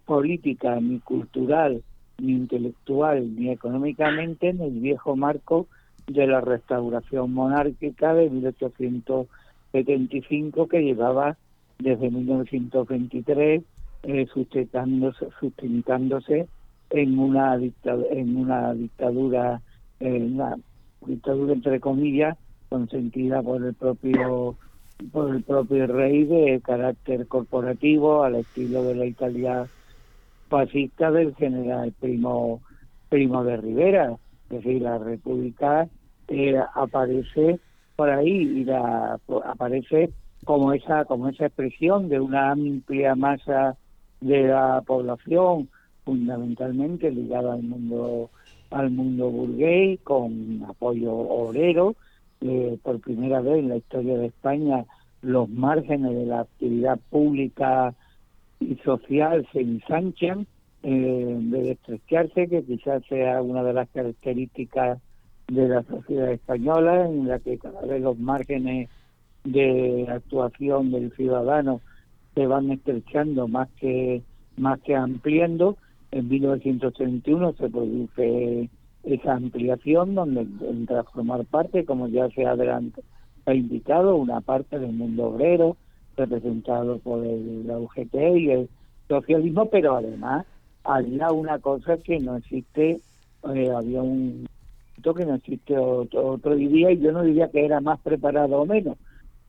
[0.06, 1.82] política, ni cultural,
[2.20, 5.66] ni intelectual, ni económicamente en el viejo marco
[6.08, 11.38] de la restauración monárquica de 1875 que llevaba
[11.80, 13.64] desde 1923
[14.04, 16.48] eh, sustentándose,
[16.90, 19.62] en una dictadura, en una dictadura,
[20.00, 20.58] en una
[21.06, 22.38] dictadura entre comillas
[22.70, 24.58] consentida por el propio
[25.12, 29.68] por el propio rey de carácter corporativo al estilo de la Italia
[30.54, 32.62] fascista del general Primo,
[33.10, 34.16] Primo de Rivera.
[34.52, 35.88] Es decir, la República
[36.28, 37.60] eh, aparece
[37.96, 40.12] por ahí y la, aparece
[40.46, 43.78] como esa, como esa expresión de una amplia masa
[44.22, 45.70] de la población,
[46.06, 48.30] fundamentalmente ligada al mundo
[48.70, 51.96] al mundo burgués, con apoyo obrero.
[52.42, 54.86] Eh, por primera vez en la historia de España,
[55.24, 57.96] los márgenes de la actividad pública
[58.72, 60.48] y social se ensanchan
[60.84, 65.00] eh, de estrecharse, que quizás sea una de las características
[65.48, 68.90] de la sociedad española, en la que cada vez los márgenes
[69.44, 71.82] de actuación del ciudadano
[72.34, 74.24] se van estrechando más que
[74.58, 75.78] más que ampliando.
[76.12, 78.70] En 1931 se produce
[79.04, 84.94] esa ampliación donde entra a formar parte, como ya se ha indicado, una parte del
[84.94, 85.76] mundo obrero,
[86.16, 88.70] representado por el, la UGT y el
[89.08, 90.46] socialismo, pero además
[90.84, 93.00] había una cosa que no existe,
[93.54, 94.48] eh, había un
[95.02, 98.66] que no existe otro, otro diría, y yo no diría que era más preparado o
[98.66, 98.98] menos,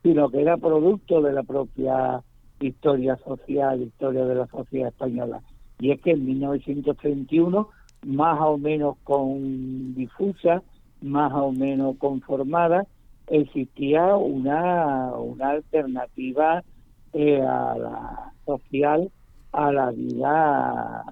[0.03, 2.21] sino que era producto de la propia
[2.59, 5.41] historia social, historia de la sociedad española.
[5.79, 7.69] Y es que en 1931
[8.05, 10.63] más o menos con difusa,
[11.01, 12.87] más o menos conformada,
[13.29, 16.63] existía una, una alternativa
[17.13, 19.11] eh, a la social
[19.53, 21.05] a la vida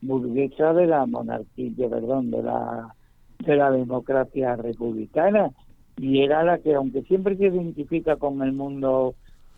[0.00, 2.94] burguesa de la monarquía, perdón, de la
[3.38, 5.50] de la democracia republicana
[5.98, 9.14] y era la que aunque siempre se identifica con el mundo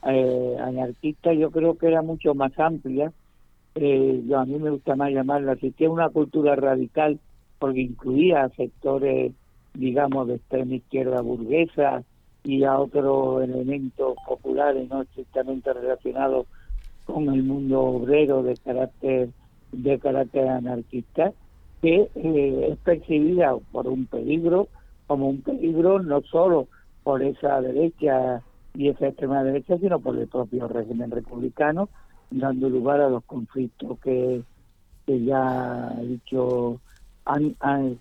[0.06, 3.12] eh, anarquista, yo creo que era mucho más amplia.
[3.74, 7.18] Eh, yo, a mí me gusta más llamarla que una cultura radical
[7.58, 9.32] porque incluía sectores,
[9.74, 12.04] digamos, de extrema izquierda burguesa
[12.44, 16.46] y a otros elementos populares no estrictamente relacionados
[17.04, 19.30] con el mundo obrero de carácter
[19.72, 21.32] de carácter anarquista
[21.82, 24.68] que eh, es percibida por un peligro
[25.06, 26.68] como un peligro no solo
[27.02, 28.42] por esa derecha
[28.74, 31.88] y esa extrema derecha sino por el propio régimen republicano
[32.30, 34.42] dando lugar a los conflictos que,
[35.06, 36.80] que ya he dicho
[37.24, 37.56] han,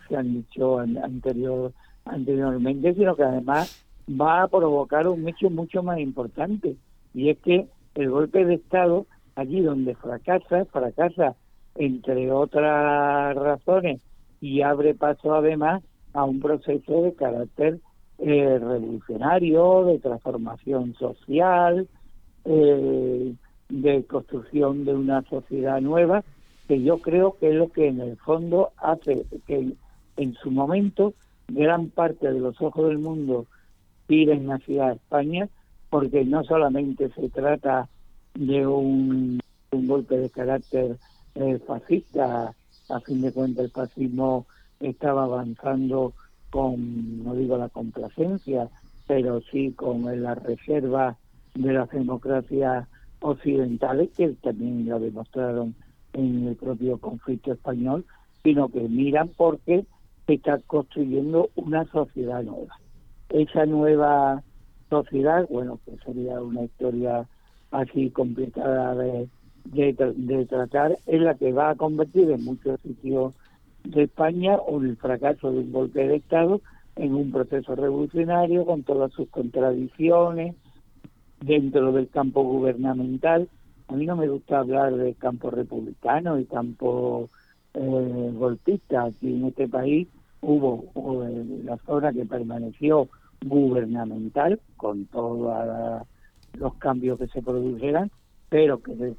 [0.08, 1.72] se han dicho anterior
[2.06, 6.76] anteriormente sino que además va a provocar un hecho mucho más importante
[7.14, 9.06] y es que el golpe de Estado,
[9.36, 11.36] allí donde fracasa, fracasa
[11.76, 14.02] entre otras razones
[14.42, 17.80] y abre paso además a un proceso de carácter
[18.20, 21.88] eh, revolucionario, de transformación social,
[22.46, 23.34] eh,
[23.70, 26.24] de construcción de una sociedad nueva,
[26.74, 29.76] que yo creo que es lo que en el fondo hace que
[30.18, 31.14] en su momento
[31.48, 33.46] gran parte de los ojos del mundo
[34.08, 35.48] piden hacia España
[35.92, 37.88] porque no solamente se trata
[38.34, 39.40] de un,
[39.72, 40.98] golpe de carácter
[41.36, 42.56] eh, fascista,
[42.90, 44.48] a fin de cuentas el fascismo
[44.80, 46.14] estaba avanzando
[46.50, 48.68] con, no digo la complacencia,
[49.06, 51.18] pero sí con la reserva
[51.54, 52.88] de las democracias
[53.20, 55.76] occidentales, que también lo demostraron
[56.14, 58.06] en el propio conflicto español,
[58.44, 59.86] sino que miran porque
[60.26, 62.78] se está construyendo una sociedad nueva.
[63.30, 64.44] Esa nueva
[64.90, 67.28] sociedad, bueno, que sería una historia
[67.72, 69.28] así complicada de,
[70.48, 73.34] tratar, es la que va a convertir en muchos sitios
[73.84, 76.62] de España el fracaso de un golpe de Estado
[76.96, 80.56] en un proceso revolucionario con todas sus contradicciones
[81.42, 83.50] dentro del campo gubernamental.
[83.88, 87.30] A mí no me gusta hablar de campo republicano y campo
[87.74, 89.06] eh, golpista.
[89.06, 90.08] Aquí en este país
[90.42, 91.26] hubo, hubo
[91.64, 93.10] la zona que permaneció
[93.46, 96.02] gubernamental con todos
[96.54, 98.12] los cambios que se produjeran,
[98.50, 99.16] pero que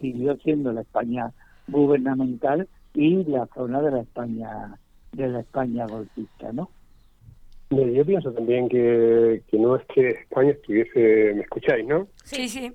[0.00, 1.32] siguió siendo la España
[1.68, 4.78] gubernamental y la zona de la España
[5.12, 6.70] de la España golpista, ¿no?
[7.70, 12.06] Yo pienso también que, que no es que España estuviese, ¿me escucháis, no?
[12.22, 12.72] Sí, sí.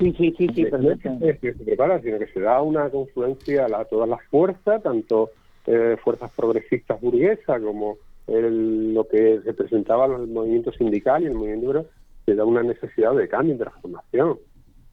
[0.00, 3.66] Sí, sí, sí, sí, No es que se prepara, sino que se da una confluencia
[3.66, 5.30] a todas las fuerzas, tanto
[5.66, 11.86] eh, fuerzas progresistas burguesas como lo que representaba el movimiento sindical y el movimiento obrero,
[12.24, 14.38] se da una necesidad de cambio y transformación.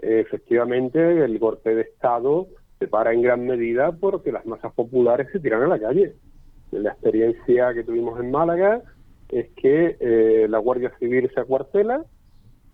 [0.02, 2.48] efectivamente, el golpe de Estado
[2.80, 6.16] se para en gran medida porque las masas populares se tiran a la calle.
[6.72, 8.82] La experiencia que tuvimos en Málaga
[9.30, 12.04] es que eh, la Guardia Civil se acuartela,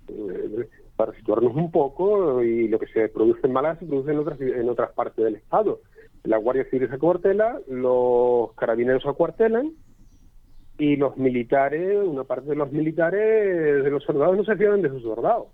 [0.07, 4.19] eh, para situarnos un poco, y lo que se produce en Málaga se produce en
[4.19, 5.79] otras, en otras partes del Estado.
[6.23, 9.73] La Guardia Civil se acuartela, los carabineros se acuartelan,
[10.77, 14.89] y los militares, una parte de los militares, de los soldados, no se fían de
[14.89, 15.47] sus soldados.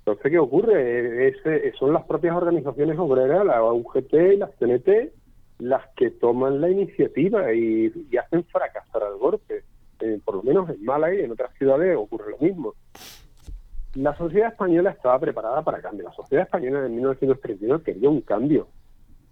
[0.00, 1.28] Entonces, ¿qué ocurre?
[1.28, 1.36] Es,
[1.78, 5.12] son las propias organizaciones obreras, la UGT y las CNT,
[5.58, 9.64] las que toman la iniciativa y, hacen fracasar al golpe.
[10.00, 12.74] Eh, por lo menos en Málaga y en otras ciudades ocurre lo mismo.
[13.94, 16.04] La sociedad española estaba preparada para cambio.
[16.04, 18.68] La sociedad española en 1931 quería un cambio.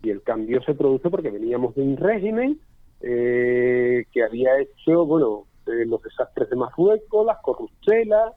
[0.03, 2.61] Y el cambio se produce porque veníamos de un régimen
[3.01, 8.33] eh, que había hecho, bueno, eh, los desastres de Marruecos, las corruptelas,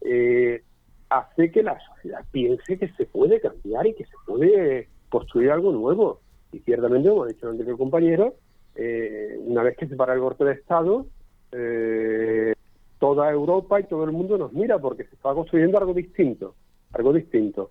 [0.00, 0.62] eh,
[1.08, 5.72] hace que la sociedad piense que se puede cambiar y que se puede construir algo
[5.72, 6.20] nuevo.
[6.52, 8.34] Y ciertamente, como ha dicho el anterior compañero,
[8.74, 11.06] eh, una vez que se para el golpe de Estado,
[13.00, 16.54] toda Europa y todo el mundo nos mira porque se está construyendo algo distinto,
[16.92, 17.70] algo distinto.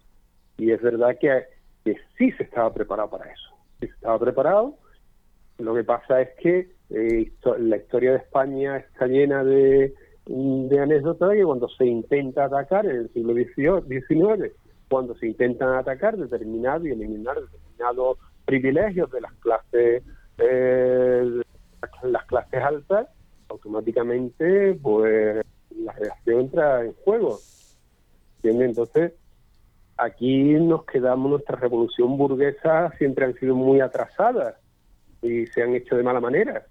[0.58, 1.44] Y es verdad que,
[1.86, 3.56] que sí se estaba preparado para eso.
[3.80, 4.76] Se estaba preparado.
[5.60, 9.94] Lo que pasa es que eh, la historia de España está llena de,
[10.26, 14.52] de anécdotas que cuando se intenta atacar en el siglo XIX,
[14.90, 20.04] cuando se intentan atacar determinados y eliminar determinados privilegios de las clases
[20.40, 21.42] eh,
[22.04, 23.08] las clases altas,
[23.50, 25.46] automáticamente pues
[25.76, 27.40] la relación entra en juego.
[28.44, 29.14] Entonces,
[29.98, 34.56] aquí nos quedamos, nuestra revolución burguesa siempre han sido muy atrasadas
[35.22, 36.66] y se han hecho de mala manera.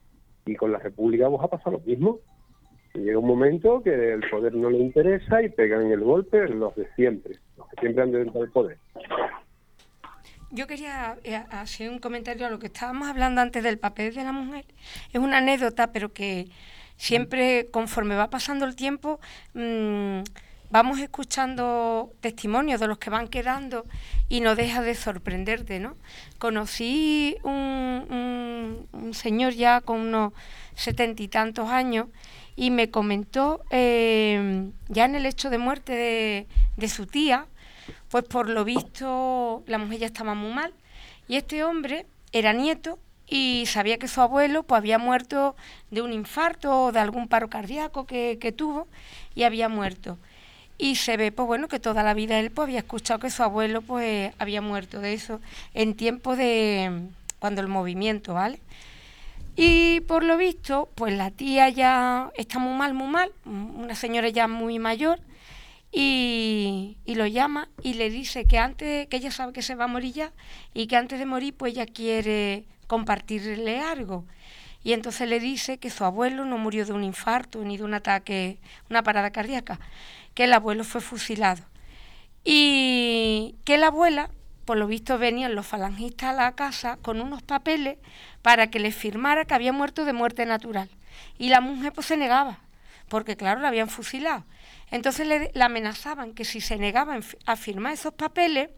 [0.47, 2.21] Y con la República vamos a pasar lo mismo.
[2.95, 6.89] Llega un momento que el poder no le interesa y pegan el golpe los de
[6.95, 8.79] siempre, los que siempre han dentro del poder.
[10.51, 14.25] Yo quería eh, hacer un comentario a lo que estábamos hablando antes del papel de
[14.25, 14.65] la mujer.
[15.13, 16.49] Es una anécdota, pero que
[16.97, 19.21] siempre, conforme va pasando el tiempo,
[19.53, 20.21] mmm,
[20.71, 23.85] vamos escuchando testimonios de los que van quedando
[24.31, 25.97] y no deja de sorprenderte, ¿no?
[26.39, 30.33] Conocí un, un, señor ya con unos
[30.75, 32.09] setenta y tantos años
[32.57, 36.47] y me comentó eh, ya en el hecho de muerte de,
[36.77, 37.47] de su tía,
[38.11, 40.73] pues por lo visto la mujer ya estaba muy mal.
[41.29, 45.55] Y este hombre era nieto y sabía que su abuelo pues había muerto
[45.91, 48.89] de un infarto o de algún paro cardíaco que, que tuvo
[49.35, 50.19] y había muerto.
[50.79, 53.43] Y se ve pues bueno que toda la vida él pues había escuchado que su
[53.43, 55.41] abuelo pues había muerto de eso
[55.75, 57.09] en tiempo de
[57.41, 58.61] cuando el movimiento vale
[59.57, 64.29] y por lo visto pues la tía ya está muy mal muy mal una señora
[64.29, 65.19] ya muy mayor
[65.91, 69.89] y, lo llama y le dice que antes que ella sabe que se va a
[69.89, 70.33] morir ya
[70.73, 74.25] y que antes de morir pues ella quiere compartirle algo
[74.85, 77.95] y entonces le dice que su abuelo no murió de un infarto ni de un
[77.95, 78.59] ataque,
[78.89, 79.81] una parada cardíaca,
[80.35, 81.63] que el abuelo fue fusilado.
[82.45, 84.31] Y que la abuela,
[84.65, 87.99] por lo visto, venían los falangistas a la casa con unos papeles
[88.43, 90.89] para que le firmara que había muerto de muerte natural.
[91.39, 92.61] Y la mujer pues se negaba,
[93.09, 94.45] porque claro, la habían fusilado.
[94.91, 98.71] Entonces le, amenazaban que si se negaba a firmar esos papeles,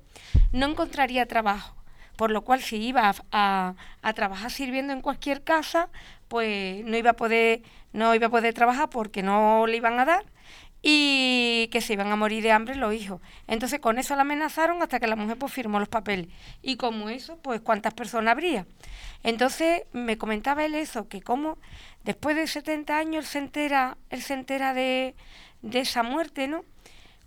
[0.53, 1.77] no encontraría trabajo.
[2.17, 5.89] Por lo cual, si iba a, a, trabajar sirviendo en cualquier casa,
[6.29, 7.63] pues no iba a poder,
[7.93, 10.25] no iba a poder trabajar porque no le iban a dar
[10.83, 13.21] y que se iban a morir de hambre los hijos.
[13.47, 16.29] Entonces con eso la amenazaron hasta que la mujer pues firmó los papeles.
[16.63, 18.67] Y como eso, pues cuántas personas habría.
[19.23, 21.59] Entonces me comentaba él eso, que como
[22.05, 25.15] después de 70 años él se entera, él se entera de,
[25.63, 26.65] de esa muerte, ¿no?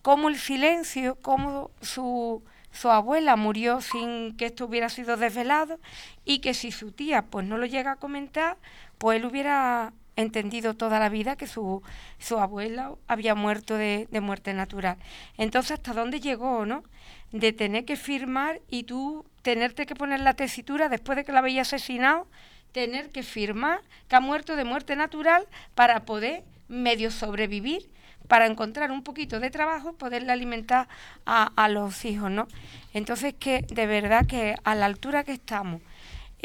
[0.01, 5.79] Como el silencio, como su, su abuela murió sin que esto hubiera sido desvelado
[6.25, 8.57] y que si su tía pues no lo llega a comentar,
[8.97, 11.81] pues él hubiera entendido toda la vida que su,
[12.19, 14.97] su abuela había muerto de, de, muerte natural.
[15.37, 16.83] Entonces, ¿hasta dónde llegó, no?
[17.31, 21.39] De tener que firmar y tú tenerte que poner la tesitura después de que la
[21.39, 22.27] había asesinado,
[22.71, 27.91] tener que firmar que ha muerto de muerte natural para poder medio sobrevivir,
[28.27, 30.87] para encontrar un poquito de trabajo, poderle alimentar
[31.25, 32.47] a, a los hijos, ¿no?
[32.93, 35.81] Entonces, que de verdad que a la altura que estamos,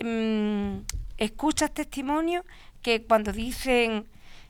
[0.02, 0.78] mmm,
[1.16, 2.44] escuchas testimonios
[2.82, 4.06] que cuando dicen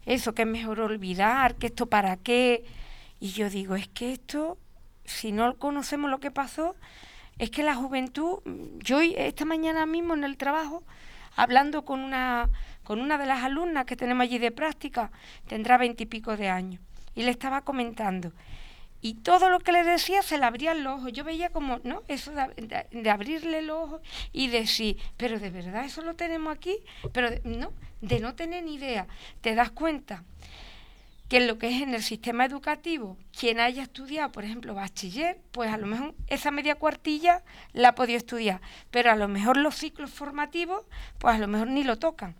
[0.06, 2.64] eso, que es mejor olvidar, que esto para qué,
[3.20, 4.56] y yo digo, es que esto,
[5.04, 6.76] si no conocemos lo que pasó,
[7.38, 8.38] es que la juventud,
[8.78, 10.82] yo esta mañana mismo en el trabajo,
[11.36, 12.48] hablando con una,
[12.84, 15.10] con una de las alumnas que tenemos allí de práctica,
[15.46, 16.80] tendrá veintipico de años,
[17.14, 18.32] y le estaba comentando,
[19.00, 21.08] y todo lo que le decía se le abría el ojo.
[21.08, 22.02] Yo veía como, ¿no?
[22.08, 24.00] Eso de, abrirle el ojo
[24.32, 26.76] y decir, pero de verdad eso lo tenemos aquí,
[27.12, 29.06] pero no, de no tener ni idea.
[29.40, 30.24] Te das cuenta
[31.28, 35.38] que en lo que es en el sistema educativo, quien haya estudiado, por ejemplo, bachiller,
[35.52, 37.42] pues a lo mejor esa media cuartilla
[37.74, 38.60] la ha podido estudiar,
[38.90, 40.84] pero a lo mejor los ciclos formativos,
[41.18, 42.34] pues a lo mejor ni lo tocan.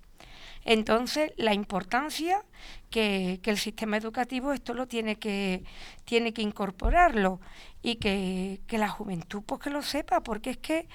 [0.64, 2.44] Entonces, la importancia
[2.90, 5.64] que, que, el sistema educativo esto lo tiene que,
[6.04, 7.40] tiene que incorporarlo
[7.82, 10.88] y que, que la juventud pues que lo sepa, porque es que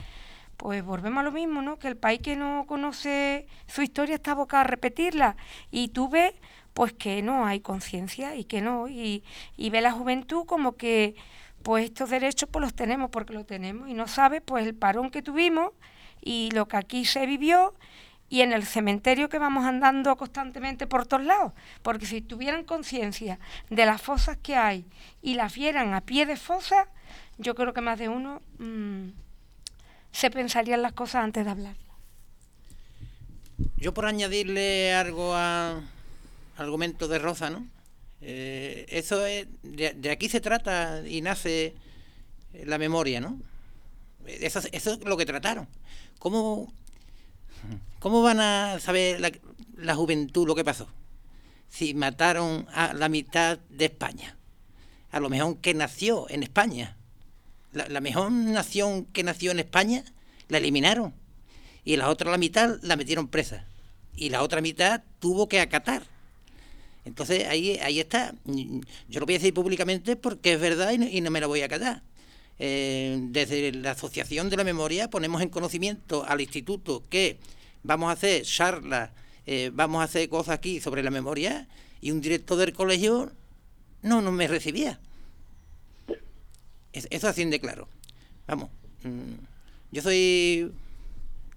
[0.57, 1.79] pues volvemos a lo mismo, ¿no?
[1.79, 5.35] Que el país que no conoce su historia está abocado a repetirla
[5.71, 6.33] y tú ves
[6.73, 9.23] pues que no hay conciencia y que no, y,
[9.57, 11.15] y ve la juventud como que
[11.63, 15.09] pues estos derechos pues los tenemos porque los tenemos y no sabe pues el parón
[15.09, 15.71] que tuvimos
[16.21, 17.73] y lo que aquí se vivió
[18.29, 21.53] y en el cementerio que vamos andando constantemente por todos lados,
[21.83, 23.37] porque si tuvieran conciencia
[23.69, 24.85] de las fosas que hay
[25.21, 26.87] y las vieran a pie de fosa,
[27.37, 29.09] yo creo que más de uno mmm,
[30.11, 31.75] se pensarían las cosas antes de hablar.
[33.77, 35.83] Yo por añadirle algo al
[36.57, 37.67] argumento de Rosa, ¿no?
[38.21, 41.75] Eh, eso es, de, de, aquí se trata y nace
[42.65, 43.39] la memoria, ¿no?
[44.25, 45.67] Eso, es lo que trataron.
[46.19, 46.73] ¿Cómo
[47.99, 49.31] ¿Cómo van a saber la,
[49.77, 50.89] la, juventud lo que pasó?
[51.69, 54.37] Si mataron a la mitad de España,
[55.11, 56.97] a lo mejor que nació en España.
[57.71, 60.03] La, la mejor nación que nació en España
[60.49, 61.13] la eliminaron
[61.85, 63.65] y la otra la mitad la metieron presa
[64.15, 66.03] y la otra mitad tuvo que acatar.
[67.05, 68.33] Entonces ahí, ahí está.
[68.45, 71.47] Yo lo voy a decir públicamente porque es verdad y no, y no me lo
[71.47, 72.01] voy a acatar.
[72.59, 77.39] Eh, desde la Asociación de la Memoria ponemos en conocimiento al Instituto que
[77.81, 79.09] vamos a hacer charlas,
[79.45, 81.67] eh, vamos a hacer cosas aquí sobre la memoria,
[81.99, 83.31] y un director del colegio
[84.01, 84.99] no, no me recibía.
[86.91, 87.87] eso así de claro.
[88.47, 88.69] Vamos,
[89.03, 89.33] mm,
[89.91, 90.71] yo soy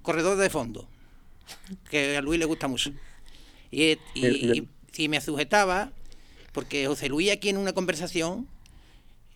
[0.03, 0.88] corredor de fondo,
[1.90, 2.90] que a Luis le gusta mucho.
[3.70, 3.99] Y,
[4.97, 5.92] si me sujetaba,
[6.53, 8.49] porque José Luis aquí en una conversación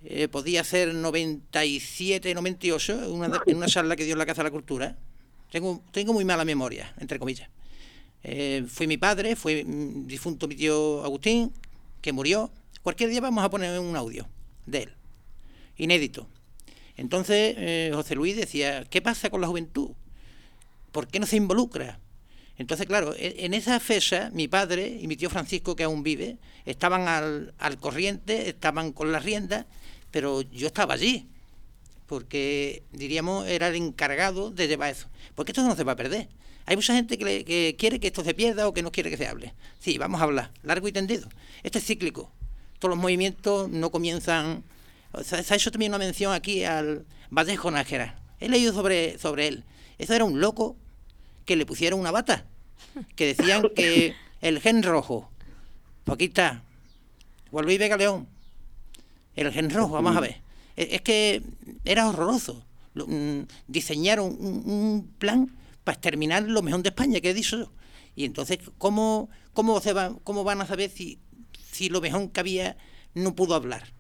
[0.07, 4.53] eh, podía ser 97, 98, en una, en una que dio la Casa de la
[4.53, 4.97] Cultura.
[5.53, 7.51] Tengo, tengo muy mala memoria, entre comillas.
[8.23, 11.53] Eh, fue mi padre, fue difunto mi tío Agustín,
[12.01, 12.51] que murió.
[12.83, 14.27] Cualquier día vamos a poner un audio
[14.65, 14.93] de él,
[15.77, 16.27] inédito.
[16.97, 19.91] Entonces eh, José Luis decía, ¿qué pasa con la juventud?
[20.91, 22.01] ¿Por qué no se involucra?
[22.61, 26.37] Entonces, claro, e, en esa fecha mi padre y mi tío Francisco, que aún vive,
[26.67, 29.65] estaban al, al corriente, estaban con las riendas,
[30.11, 31.27] pero yo estaba allí,
[32.07, 35.09] porque diríamos era el encargado de llevar eso.
[35.35, 36.29] Porque esto no se va a perder.
[36.67, 39.27] Hay mucha gente que, quiere que esto se pierda o que no quiere que se
[39.27, 39.55] hable.
[39.79, 41.31] Sí, vamos a hablar, largo y tendido.
[41.63, 42.31] Esto es cíclico.
[42.79, 44.65] Todos los movimientos no comienzan.
[45.25, 48.21] se ha hecho también una mención aquí al Vallejo Nájera.
[48.39, 49.65] He leído sobre, sobre él.
[49.97, 50.77] Eso era un loco
[51.47, 52.47] que le pusieron una bata.
[53.17, 55.31] Que decían que el gen rojo.
[56.05, 56.63] Pues aquí está.
[57.53, 58.29] Luis Vega León.
[59.37, 60.41] El gen rojo, vamos a ver.
[60.77, 61.43] Es, que
[61.85, 62.65] era horroroso.
[62.95, 65.55] Mm, diseñaron un plan
[65.85, 67.71] para exterminar lo mejor de España, que dicho.
[68.17, 71.19] Y entonces, ¿cómo, cómo, se va, cómo van a saber si,
[71.71, 72.77] si lo mejor que había
[73.15, 73.93] no pudo hablar?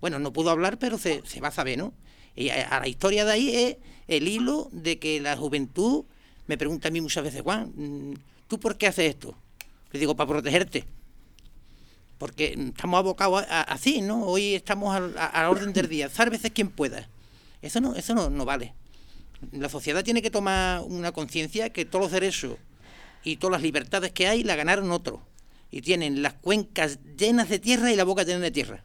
[0.00, 1.94] Bueno, no pudo hablar, pero se, se va a saber, ¿no?
[2.34, 3.76] Y a, la historia de ahí es
[4.08, 6.04] el hilo de que la juventud
[6.52, 8.14] me pregunta a mí muchas veces, Juan, mm,
[8.48, 9.34] ¿tú por qué haces esto?
[9.90, 10.84] Le digo, para protegerte.
[12.18, 14.24] Porque estamos abocados así, ¿no?
[14.26, 15.00] Hoy estamos a,
[15.32, 16.08] la orden del día.
[16.30, 17.08] veces quien pueda.
[17.60, 18.74] Eso no, eso no, no vale
[19.50, 22.58] la sociedad tiene que tomar una conciencia que todos los derechos
[23.24, 25.20] y todas las libertades que hay la ganaron otros.
[25.70, 28.84] Y tienen las cuencas llenas de tierra y la boca llena de tierra.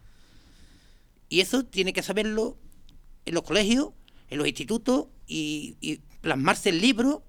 [1.28, 2.56] Y eso tiene que saberlo
[3.26, 3.90] en los colegios,
[4.30, 7.22] en los institutos y, y plasmarse el libro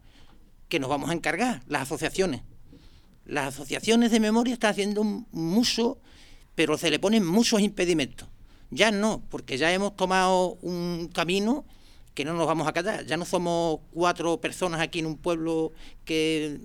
[0.69, 2.41] que nos vamos a encargar, las asociaciones.
[3.25, 5.97] Las asociaciones de memoria están haciendo mucho,
[6.55, 8.29] pero se le ponen muchos impedimentos.
[8.71, 11.65] Ya no, porque ya hemos tomado un camino
[12.13, 13.05] que no nos vamos a callar.
[13.05, 15.73] Ya no somos cuatro personas aquí en un pueblo
[16.05, 16.59] que,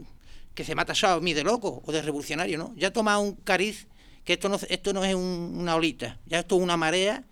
[0.55, 2.75] se mata a mí de loco o de revolucionario, ¿no?
[2.77, 3.87] Ya toma un cariz
[4.25, 7.25] que esto no, esto no es una olita, ya esto es una marea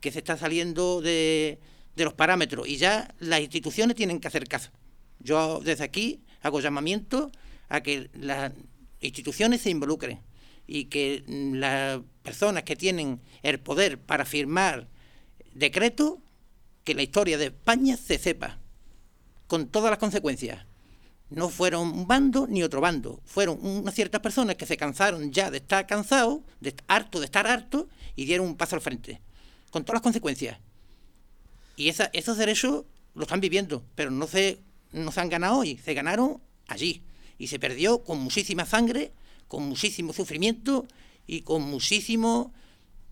[0.00, 1.58] que se está saliendo de,
[1.96, 4.70] de los parámetros y ya las instituciones tienen que hacer caso.
[5.20, 7.30] Yo desde aquí hago llamamiento
[7.68, 8.52] a que las
[9.00, 10.20] instituciones se involucren
[10.66, 14.88] y que las personas que tienen el poder para firmar
[15.54, 16.14] decretos
[16.84, 18.58] que la historia de España se sepa,
[19.46, 20.66] con todas las consecuencias.
[21.30, 25.50] No fueron un bando ni otro bando, fueron unas ciertas personas que se cansaron ya
[25.50, 29.20] de estar cansados, de harto de estar harto, y dieron un paso al frente,
[29.70, 30.58] con todas las consecuencias.
[31.76, 32.84] Y esa, esos derechos
[33.14, 34.60] los están viviendo, pero no se,
[34.94, 37.02] no se han ganado hoy, se ganaron allí.
[37.38, 39.12] Y se perdió con muchísima sangre,
[39.48, 40.86] con muchísimo sufrimiento
[41.26, 42.52] y con muchísimo...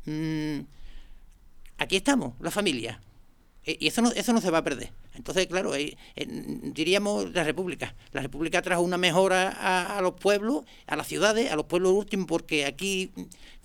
[0.05, 0.61] Mm,
[1.79, 3.01] aquí estamos, la familia,
[3.65, 4.93] eh, y eso no, eso no se va a perder.
[5.15, 5.73] Entonces, claro,
[6.17, 7.95] diríamos la República.
[8.13, 12.27] La República trajo una mejora a, los pueblos, a las ciudades, a los pueblos últimos,
[12.27, 13.13] porque aquí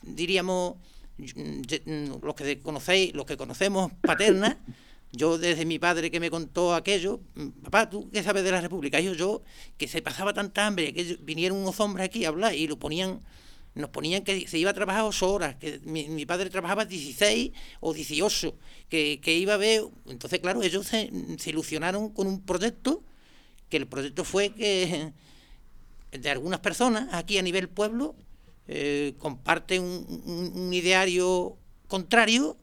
[0.02, 0.76] diríamos,
[1.18, 4.58] mm, los que conocéis, los que conocemos paterna,
[5.18, 8.62] yo desde mi padre que me contó aquello, mm, papá, ¿tú qué sabes de la
[8.62, 9.00] República?
[9.00, 9.42] Yo, yo,
[9.78, 13.20] que se pasaba tanta hambre, que vinieron unos hombres aquí a hablar y lo ponían
[13.78, 17.94] nos ponían que se iba a trabajar ocho horas, que mi, padre trabajaba 16 o
[17.94, 18.56] 18,
[18.90, 21.10] que, iba a ver, entonces claro, ellos se,
[21.46, 23.04] ilusionaron con un proyecto,
[23.70, 25.14] que el proyecto fue que
[26.12, 28.16] de algunas personas aquí a nivel pueblo
[28.68, 31.56] eh, comparten un, ideario
[31.88, 32.58] contrario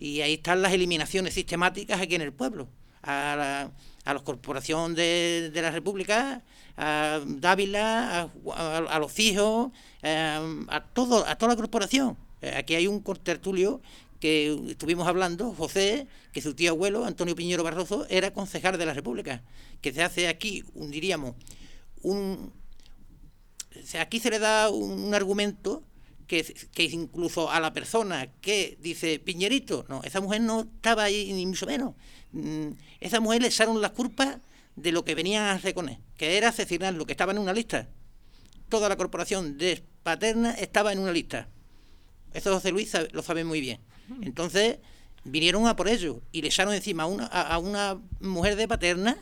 [0.00, 2.68] y ahí están las eliminaciones sistemáticas aquí en el pueblo.
[3.02, 3.72] A la,
[4.04, 6.42] a la corporación de, de la República,
[6.76, 9.70] a Dávila, a, los hijos,
[10.02, 12.16] eh, a, todo, a toda la corporación.
[12.40, 13.82] Eh, aquí hay un tertulio
[14.18, 18.94] que estuvimos hablando, José, que su tío abuelo, Antonio Piñero Barroso, era concejal de la
[18.94, 19.42] República,
[19.82, 21.34] que se hace aquí, un, diríamos,
[22.02, 22.52] un...
[23.98, 25.82] aquí se le da un, argumento
[26.30, 31.32] que, que, incluso a la persona que dice Piñerito, no, esa mujer no estaba ahí
[31.32, 31.96] ni mucho menos.
[32.30, 32.68] Mm,
[33.00, 34.36] esa mujer le echaron las culpas
[34.76, 37.38] de lo que venían a hacer con él, que era asesinar lo que estaba en
[37.38, 37.88] una lista.
[38.68, 41.48] Toda la corporación de Paterna estaba en una lista.
[42.32, 43.80] Eso José Luis lo sabe muy bien.
[44.22, 44.78] Entonces
[45.24, 49.16] vinieron a por ello y le echaron encima a una, a una mujer de Paterna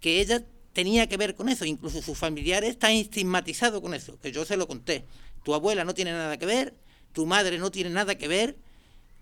[0.00, 0.42] que ella
[0.72, 4.56] tenía que ver con eso, incluso sus familiares están estigmatizados con eso, que yo se
[4.56, 5.04] lo conté.
[5.44, 6.74] Tu abuela no tiene nada que ver,
[7.12, 8.56] tu madre no tiene nada que ver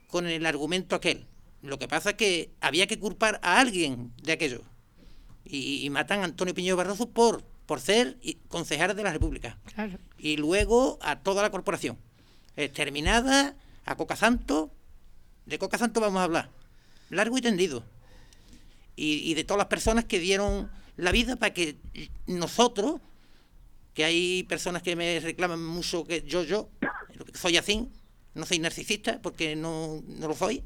[0.06, 1.26] con el argumento aquel.
[1.60, 4.62] Lo que pasa es que había que culpar a alguien de aquello.
[5.44, 8.16] Y, matan a Antonio Piñero Barroso por, por ser
[8.48, 9.58] concejal de la República.
[10.16, 11.98] Y luego a toda la corporación.
[12.56, 13.54] Exterminada,
[13.84, 14.70] a Coca Santo.
[15.44, 16.50] De Coca Santo vamos a hablar.
[17.10, 17.84] Largo y tendido.
[18.96, 21.76] y de todas las personas que dieron la vida para que
[22.26, 23.00] nosotros,
[23.94, 26.70] que hay personas que me reclaman mucho que yo, yo,
[27.34, 27.88] soy así,
[28.34, 30.64] no soy narcisista porque no, no lo soy,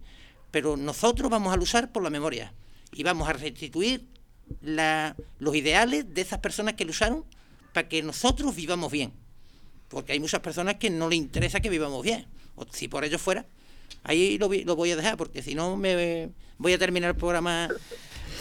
[0.51, 2.53] pero nosotros vamos a luchar por la memoria
[2.93, 4.07] y vamos a restituir
[4.63, 7.25] la, los ideales de esas personas que lucharon
[7.73, 9.13] para que nosotros vivamos bien.
[9.89, 12.27] Porque hay muchas personas que no les interesa que vivamos bien.
[12.55, 13.45] O si por ello fuera,
[14.03, 17.69] ahí lo, lo voy a dejar, porque si no me voy a terminar el programa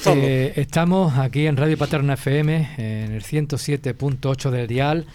[0.06, 5.06] eh, estamos aquí en Radio Paterna FM, en el 107.8 del dial.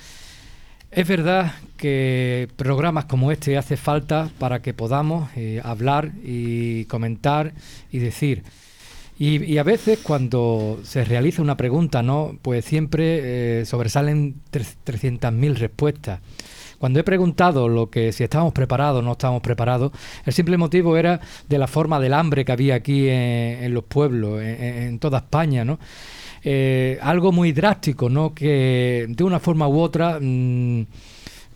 [0.91, 7.53] Es verdad que programas como este hace falta para que podamos eh, hablar y comentar
[7.93, 8.43] y decir.
[9.19, 12.39] Y, a veces cuando se realiza una pregunta, ¿no?
[12.41, 16.21] Pues siempre eh, sobresalen 300.000 respuestas.
[16.81, 19.93] Cuando he preguntado lo que si estábamos preparados o no estábamos preparados,
[20.25, 24.41] el simple motivo era de la forma del hambre que había aquí en, los pueblos,
[24.41, 25.79] en, toda España, ¿no?
[26.43, 28.33] Eh, algo muy drástico, ¿no?
[28.35, 30.87] Que de una forma u otra, mm,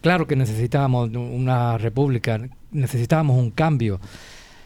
[0.03, 2.39] claro que necesitábamos una república,
[2.73, 4.01] necesitábamos un cambio.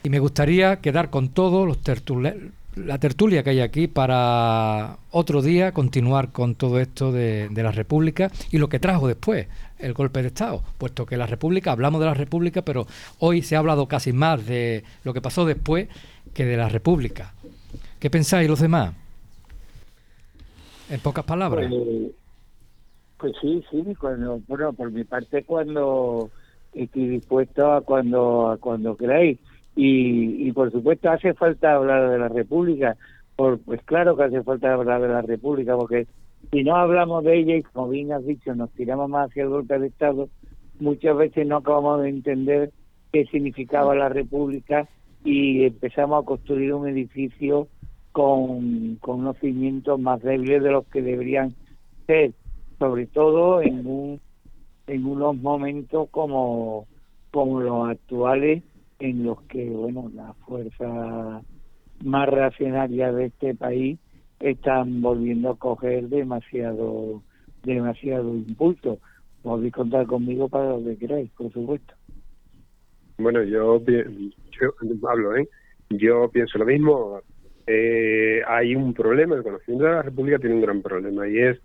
[0.02, 2.50] Y me gustaría quedar con todos los tertulianos
[2.86, 8.30] la tertulia que hay aquí para otro día continuar con todo esto de, la República
[8.50, 9.46] y lo que trajo después
[9.78, 12.86] el golpe de Estado, puesto que la República, hablamos de la República, pero
[13.18, 15.88] hoy se ha hablado casi más de lo que pasó después
[16.34, 17.32] que de la República.
[17.98, 18.94] ¿Qué pensáis los demás?
[20.90, 21.70] En pocas palabras.
[21.70, 22.12] Pues,
[23.18, 26.30] pues sí, sí, cuando, bueno, por mi parte cuando
[26.72, 29.38] estoy dispuesto a cuando, a cuando queráis
[29.74, 32.96] y, por supuesto hace falta hablar de la República,
[33.36, 36.08] por, pues claro que hace falta hablar de la República, porque
[36.50, 39.50] si no hablamos de ella y como bien has dicho, nos tiramos más hacia el
[39.50, 40.28] golpe de Estado,
[40.80, 42.72] muchas veces no acabamos de entender
[43.12, 44.88] qué significaba la República
[45.24, 47.68] y empezamos a construir un edificio
[48.12, 51.54] con, con unos cimientos más débiles de los que deberían
[52.06, 52.32] ser,
[52.78, 54.20] sobre todo en un
[54.88, 56.86] en unos momentos como,
[57.30, 58.62] como los actuales
[58.98, 61.44] en los que, bueno, las fuerzas
[62.02, 63.98] más reaccionarias de este país
[64.40, 67.22] están volviendo a coger demasiado
[67.64, 68.98] demasiado impulso.
[69.42, 71.94] Podéis contar conmigo para lo que queráis, por supuesto.
[73.18, 73.82] Bueno, yo,
[75.08, 75.48] hablo, ¿eh?
[75.90, 77.20] Yo pienso lo mismo.
[77.66, 81.60] Eh, hay un problema, el conocimiento de la República tiene un gran problema y es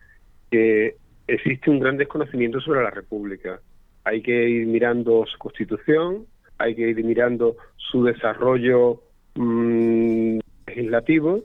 [0.51, 0.97] que
[1.27, 3.59] existe un gran desconocimiento sobre la República.
[4.03, 6.25] Hay que ir mirando su constitución,
[6.57, 9.01] hay que ir mirando su desarrollo
[9.35, 11.43] mm, legislativo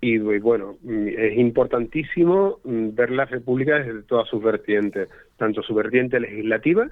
[0.00, 5.74] y, bueno, mm, es importantísimo mm, ver la República desde todas sus vertientes, tanto su
[5.74, 6.88] vertiente legislativa,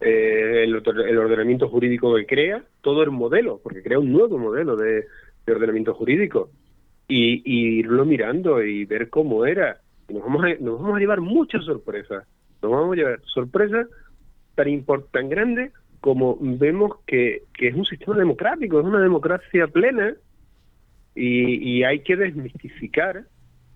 [0.00, 5.06] eh, el, ordenamiento jurídico que crea, todo el modelo, porque crea un nuevo modelo de,
[5.48, 6.50] ordenamiento jurídico,
[7.08, 9.80] y, irlo mirando y ver cómo era.
[10.08, 12.24] nos vamos a, nos vamos a llevar muchas sorpresas,
[12.62, 13.88] nos vamos a llevar sorpresas
[14.54, 20.14] tan, tan grandes como vemos que, es un sistema democrático, es una democracia plena
[21.18, 23.24] y, hay que desmistificar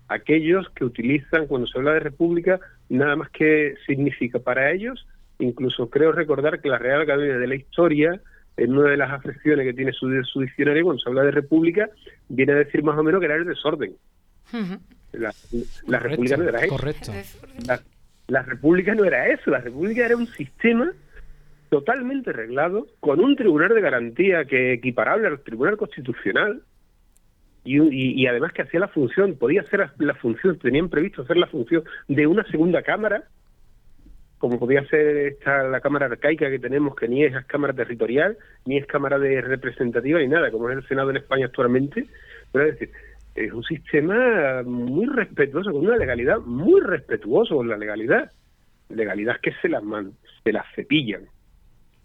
[0.07, 2.59] aquellos que utilizan cuando se habla de república
[2.89, 5.05] nada más que significa para ellos.
[5.39, 8.21] Incluso creo recordar que la Real Academia de la Historia,
[8.55, 11.89] en una de las afecciones que tiene su, su diccionario, cuando se habla de república,
[12.29, 13.95] viene a decir más o menos que era el desorden.
[15.13, 16.69] la, república no era eso.
[16.69, 17.11] Correcto.
[18.27, 20.91] la república no era eso, la república era un sistema
[21.69, 26.61] totalmente reglado, con un tribunal de garantía que equiparable al tribunal constitucional
[27.65, 31.83] y, además que hacía la función, podía hacer la función, tenían previsto hacer la función
[32.07, 33.23] de una segunda cámara,
[34.37, 38.77] como podía ser esta, la cámara arcaica que tenemos, que ni es cámara territorial, ni
[38.77, 42.01] es cámara de representativa, ni nada, como es el Senado en España actualmente.
[42.53, 42.91] Es decir,
[43.35, 48.31] es un sistema muy respetuoso, con una legalidad muy respetuosa con la legalidad.
[48.89, 49.81] Legalidad que se las,
[50.43, 51.23] se las cepillan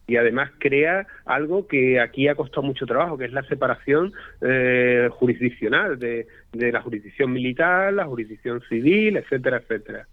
[0.08, 5.08] y además crea algo que aquí ha costado mucho trabajo, que es la separación eh,
[5.12, 10.08] jurisdiccional de, la jurisdicción militar, la jurisdicción civil, etcétera, etcétera.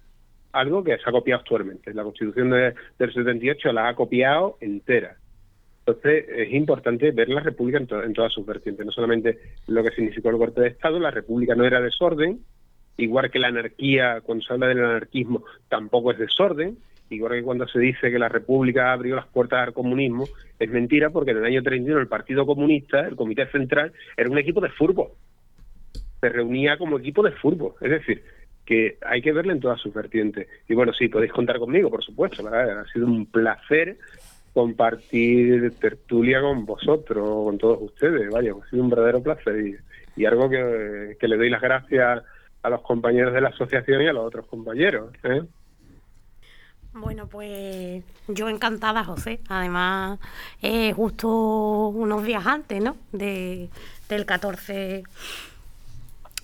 [0.52, 1.94] Algo que se ha copiado actualmente.
[1.94, 5.16] La Constitución del 78 la ha copiado entera.
[5.86, 10.30] Entonces, es importante ver la República en, todas sus vertientes, no solamente lo que significó
[10.30, 12.42] el golpe de Estado, la República no era desorden,
[12.98, 17.68] igual que la anarquía, cuando se habla del anarquismo, tampoco es desorden, igual que cuando
[17.68, 20.26] se dice que la República abrió las puertas al comunismo,
[20.60, 24.38] es mentira porque en el año 31 el Partido Comunista, el Comité Central, era un
[24.38, 25.10] equipo de fútbol.
[26.20, 27.74] Se reunía como equipo de fútbol.
[27.82, 28.24] Es decir,
[28.66, 30.48] que hay que verle en todas sus vertientes.
[30.68, 32.48] Y bueno, sí, podéis contar conmigo, por supuesto.
[32.48, 33.98] Ha sido un placer
[34.54, 38.30] compartir tertulia con vosotros, con todos ustedes.
[38.32, 39.78] Vaya, ha sido un verdadero placer
[40.16, 42.24] y, algo que, que, le doy las gracias
[42.64, 45.12] a los compañeros de la asociación y a los otros compañeros.
[45.24, 45.44] ¿eh?
[46.96, 49.40] Bueno, pues yo encantada, José.
[49.50, 50.18] Además,
[50.62, 52.96] eh, justo unos días antes, ¿no?
[53.12, 53.70] De,
[54.10, 55.04] del 14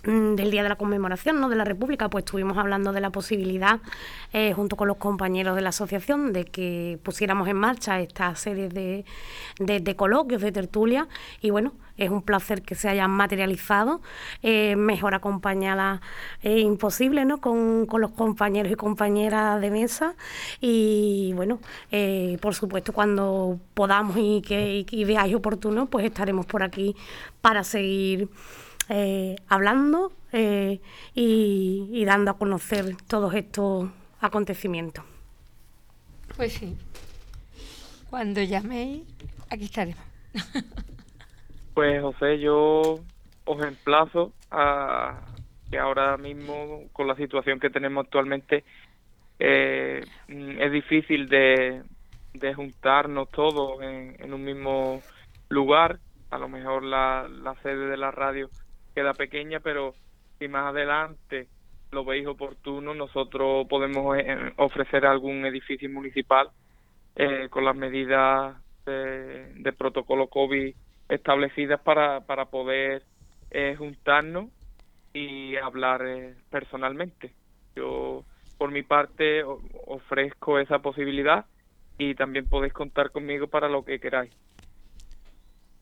[0.04, 1.48] Mm, del día de la conmemoración ¿no?
[1.48, 3.78] de la República, pues estuvimos hablando de la posibilidad,
[4.32, 8.68] eh, junto con los compañeros de la asociación, de que pusiéramos en marcha esta serie
[8.68, 9.04] de,
[9.60, 11.06] de, coloquios, de tertulia,
[11.40, 14.00] y bueno, es un placer que se hayan materializado,
[14.42, 16.00] eh, mejor acompañada
[16.42, 17.40] eh, imposible, ¿no?
[17.40, 20.14] Con, con, los compañeros y compañeras de mesa,
[20.60, 21.60] y bueno,
[21.90, 26.96] eh, por supuesto, cuando podamos y que y veáis oportuno, pues estaremos por aquí
[27.40, 28.28] para seguir
[28.88, 30.12] eh, hablando
[31.14, 33.88] y, dando a conocer todos estos
[34.20, 35.04] acontecimientos.
[36.36, 36.76] Pues sí,
[38.08, 39.02] cuando llaméis,
[39.50, 40.02] aquí estaremos.
[41.74, 43.00] pues José, yo
[43.44, 45.20] os emplazo a
[45.70, 48.64] que ahora mismo, con la situación que tenemos actualmente,
[49.38, 51.82] eh, es difícil de,
[52.54, 55.00] juntarnos todos en, un mismo
[55.48, 55.98] lugar.
[56.30, 58.48] A lo mejor la sede de la radio
[58.94, 59.94] queda pequeña, pero
[60.38, 61.48] si más adelante
[61.92, 66.48] lo veis oportuno, nosotros podemos eh, ofrecer algún edificio municipal
[67.14, 70.74] eh, con las medidas de, protocolo COVID
[71.14, 73.02] establecidas para, para poder
[73.50, 74.50] eh, juntarnos
[75.12, 76.02] y hablar
[76.50, 77.32] personalmente.
[77.76, 78.24] Yo,
[78.58, 79.42] por mi parte,
[79.86, 81.46] ofrezco esa posibilidad
[81.98, 84.32] y también podéis contar conmigo para lo que queráis.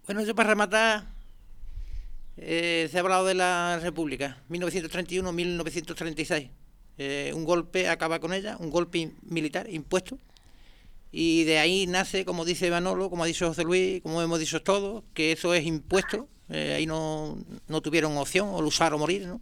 [0.07, 1.02] Bueno, yo para rematar
[2.36, 6.51] eh, se ha hablado de la República, 1931-1936.
[6.98, 10.19] Eh, un golpe acaba con ella, un golpe militar impuesto.
[11.12, 14.62] Y de ahí nace, como dice Manolo, como ha dicho José Luis, como hemos dicho
[14.62, 16.28] todos, que eso es impuesto.
[16.49, 17.39] Eh, ahí no,
[17.69, 19.41] no, tuvieron opción, o luchar o morir, ¿no?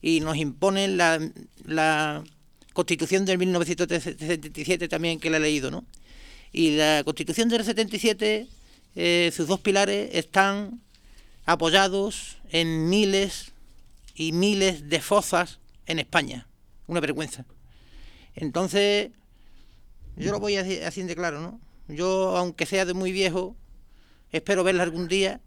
[0.00, 1.18] Y nos imponen la,
[1.64, 2.22] la
[2.72, 5.84] Constitución del 1977 también, que la he leído, ¿no?
[6.52, 8.46] Y la Constitución del 77,
[9.32, 10.80] sus dos pilares están
[11.46, 13.52] apoyados en miles
[14.14, 16.46] y miles de fosas en España.
[16.86, 17.44] Una vergüenza.
[18.34, 19.10] Entonces,
[20.18, 21.60] yo lo voy haciendo claro, ¿no?
[21.88, 23.56] Yo, aunque sea de muy viejo,
[24.30, 25.40] espero verla algún día,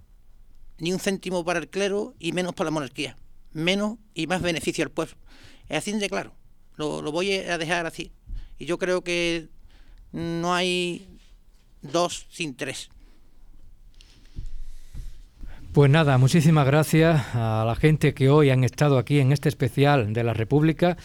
[0.79, 3.17] ni un céntimo para el clero y menos para la monarquía.
[3.53, 5.15] Menos y más beneficio al pueblo.
[5.69, 6.33] Es así de claro.
[6.75, 8.11] Lo, lo voy a dejar así.
[8.57, 9.49] Y yo creo que
[10.11, 11.07] no hay
[11.81, 12.89] dos sin tres.
[15.73, 20.11] Pues nada, muchísimas gracias a la gente que hoy han estado aquí en este especial
[20.11, 20.97] de la República.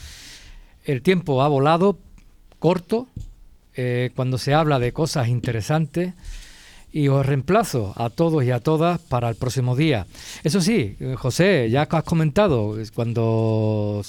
[0.84, 2.00] El tiempo ha volado
[2.58, 3.06] corto
[3.76, 6.14] eh, cuando se habla de cosas interesantes
[6.92, 10.06] y os reemplazo a todos y a todas para el próximo día.
[10.44, 14.02] Eso sí, José, ya has comentado, cuando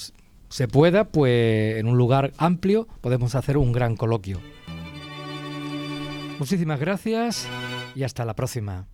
[0.48, 4.40] se pueda, pues en un lugar amplio podemos hacer un gran coloquio.
[6.38, 7.46] Muchísimas gracias
[7.94, 8.86] y hasta la próxima.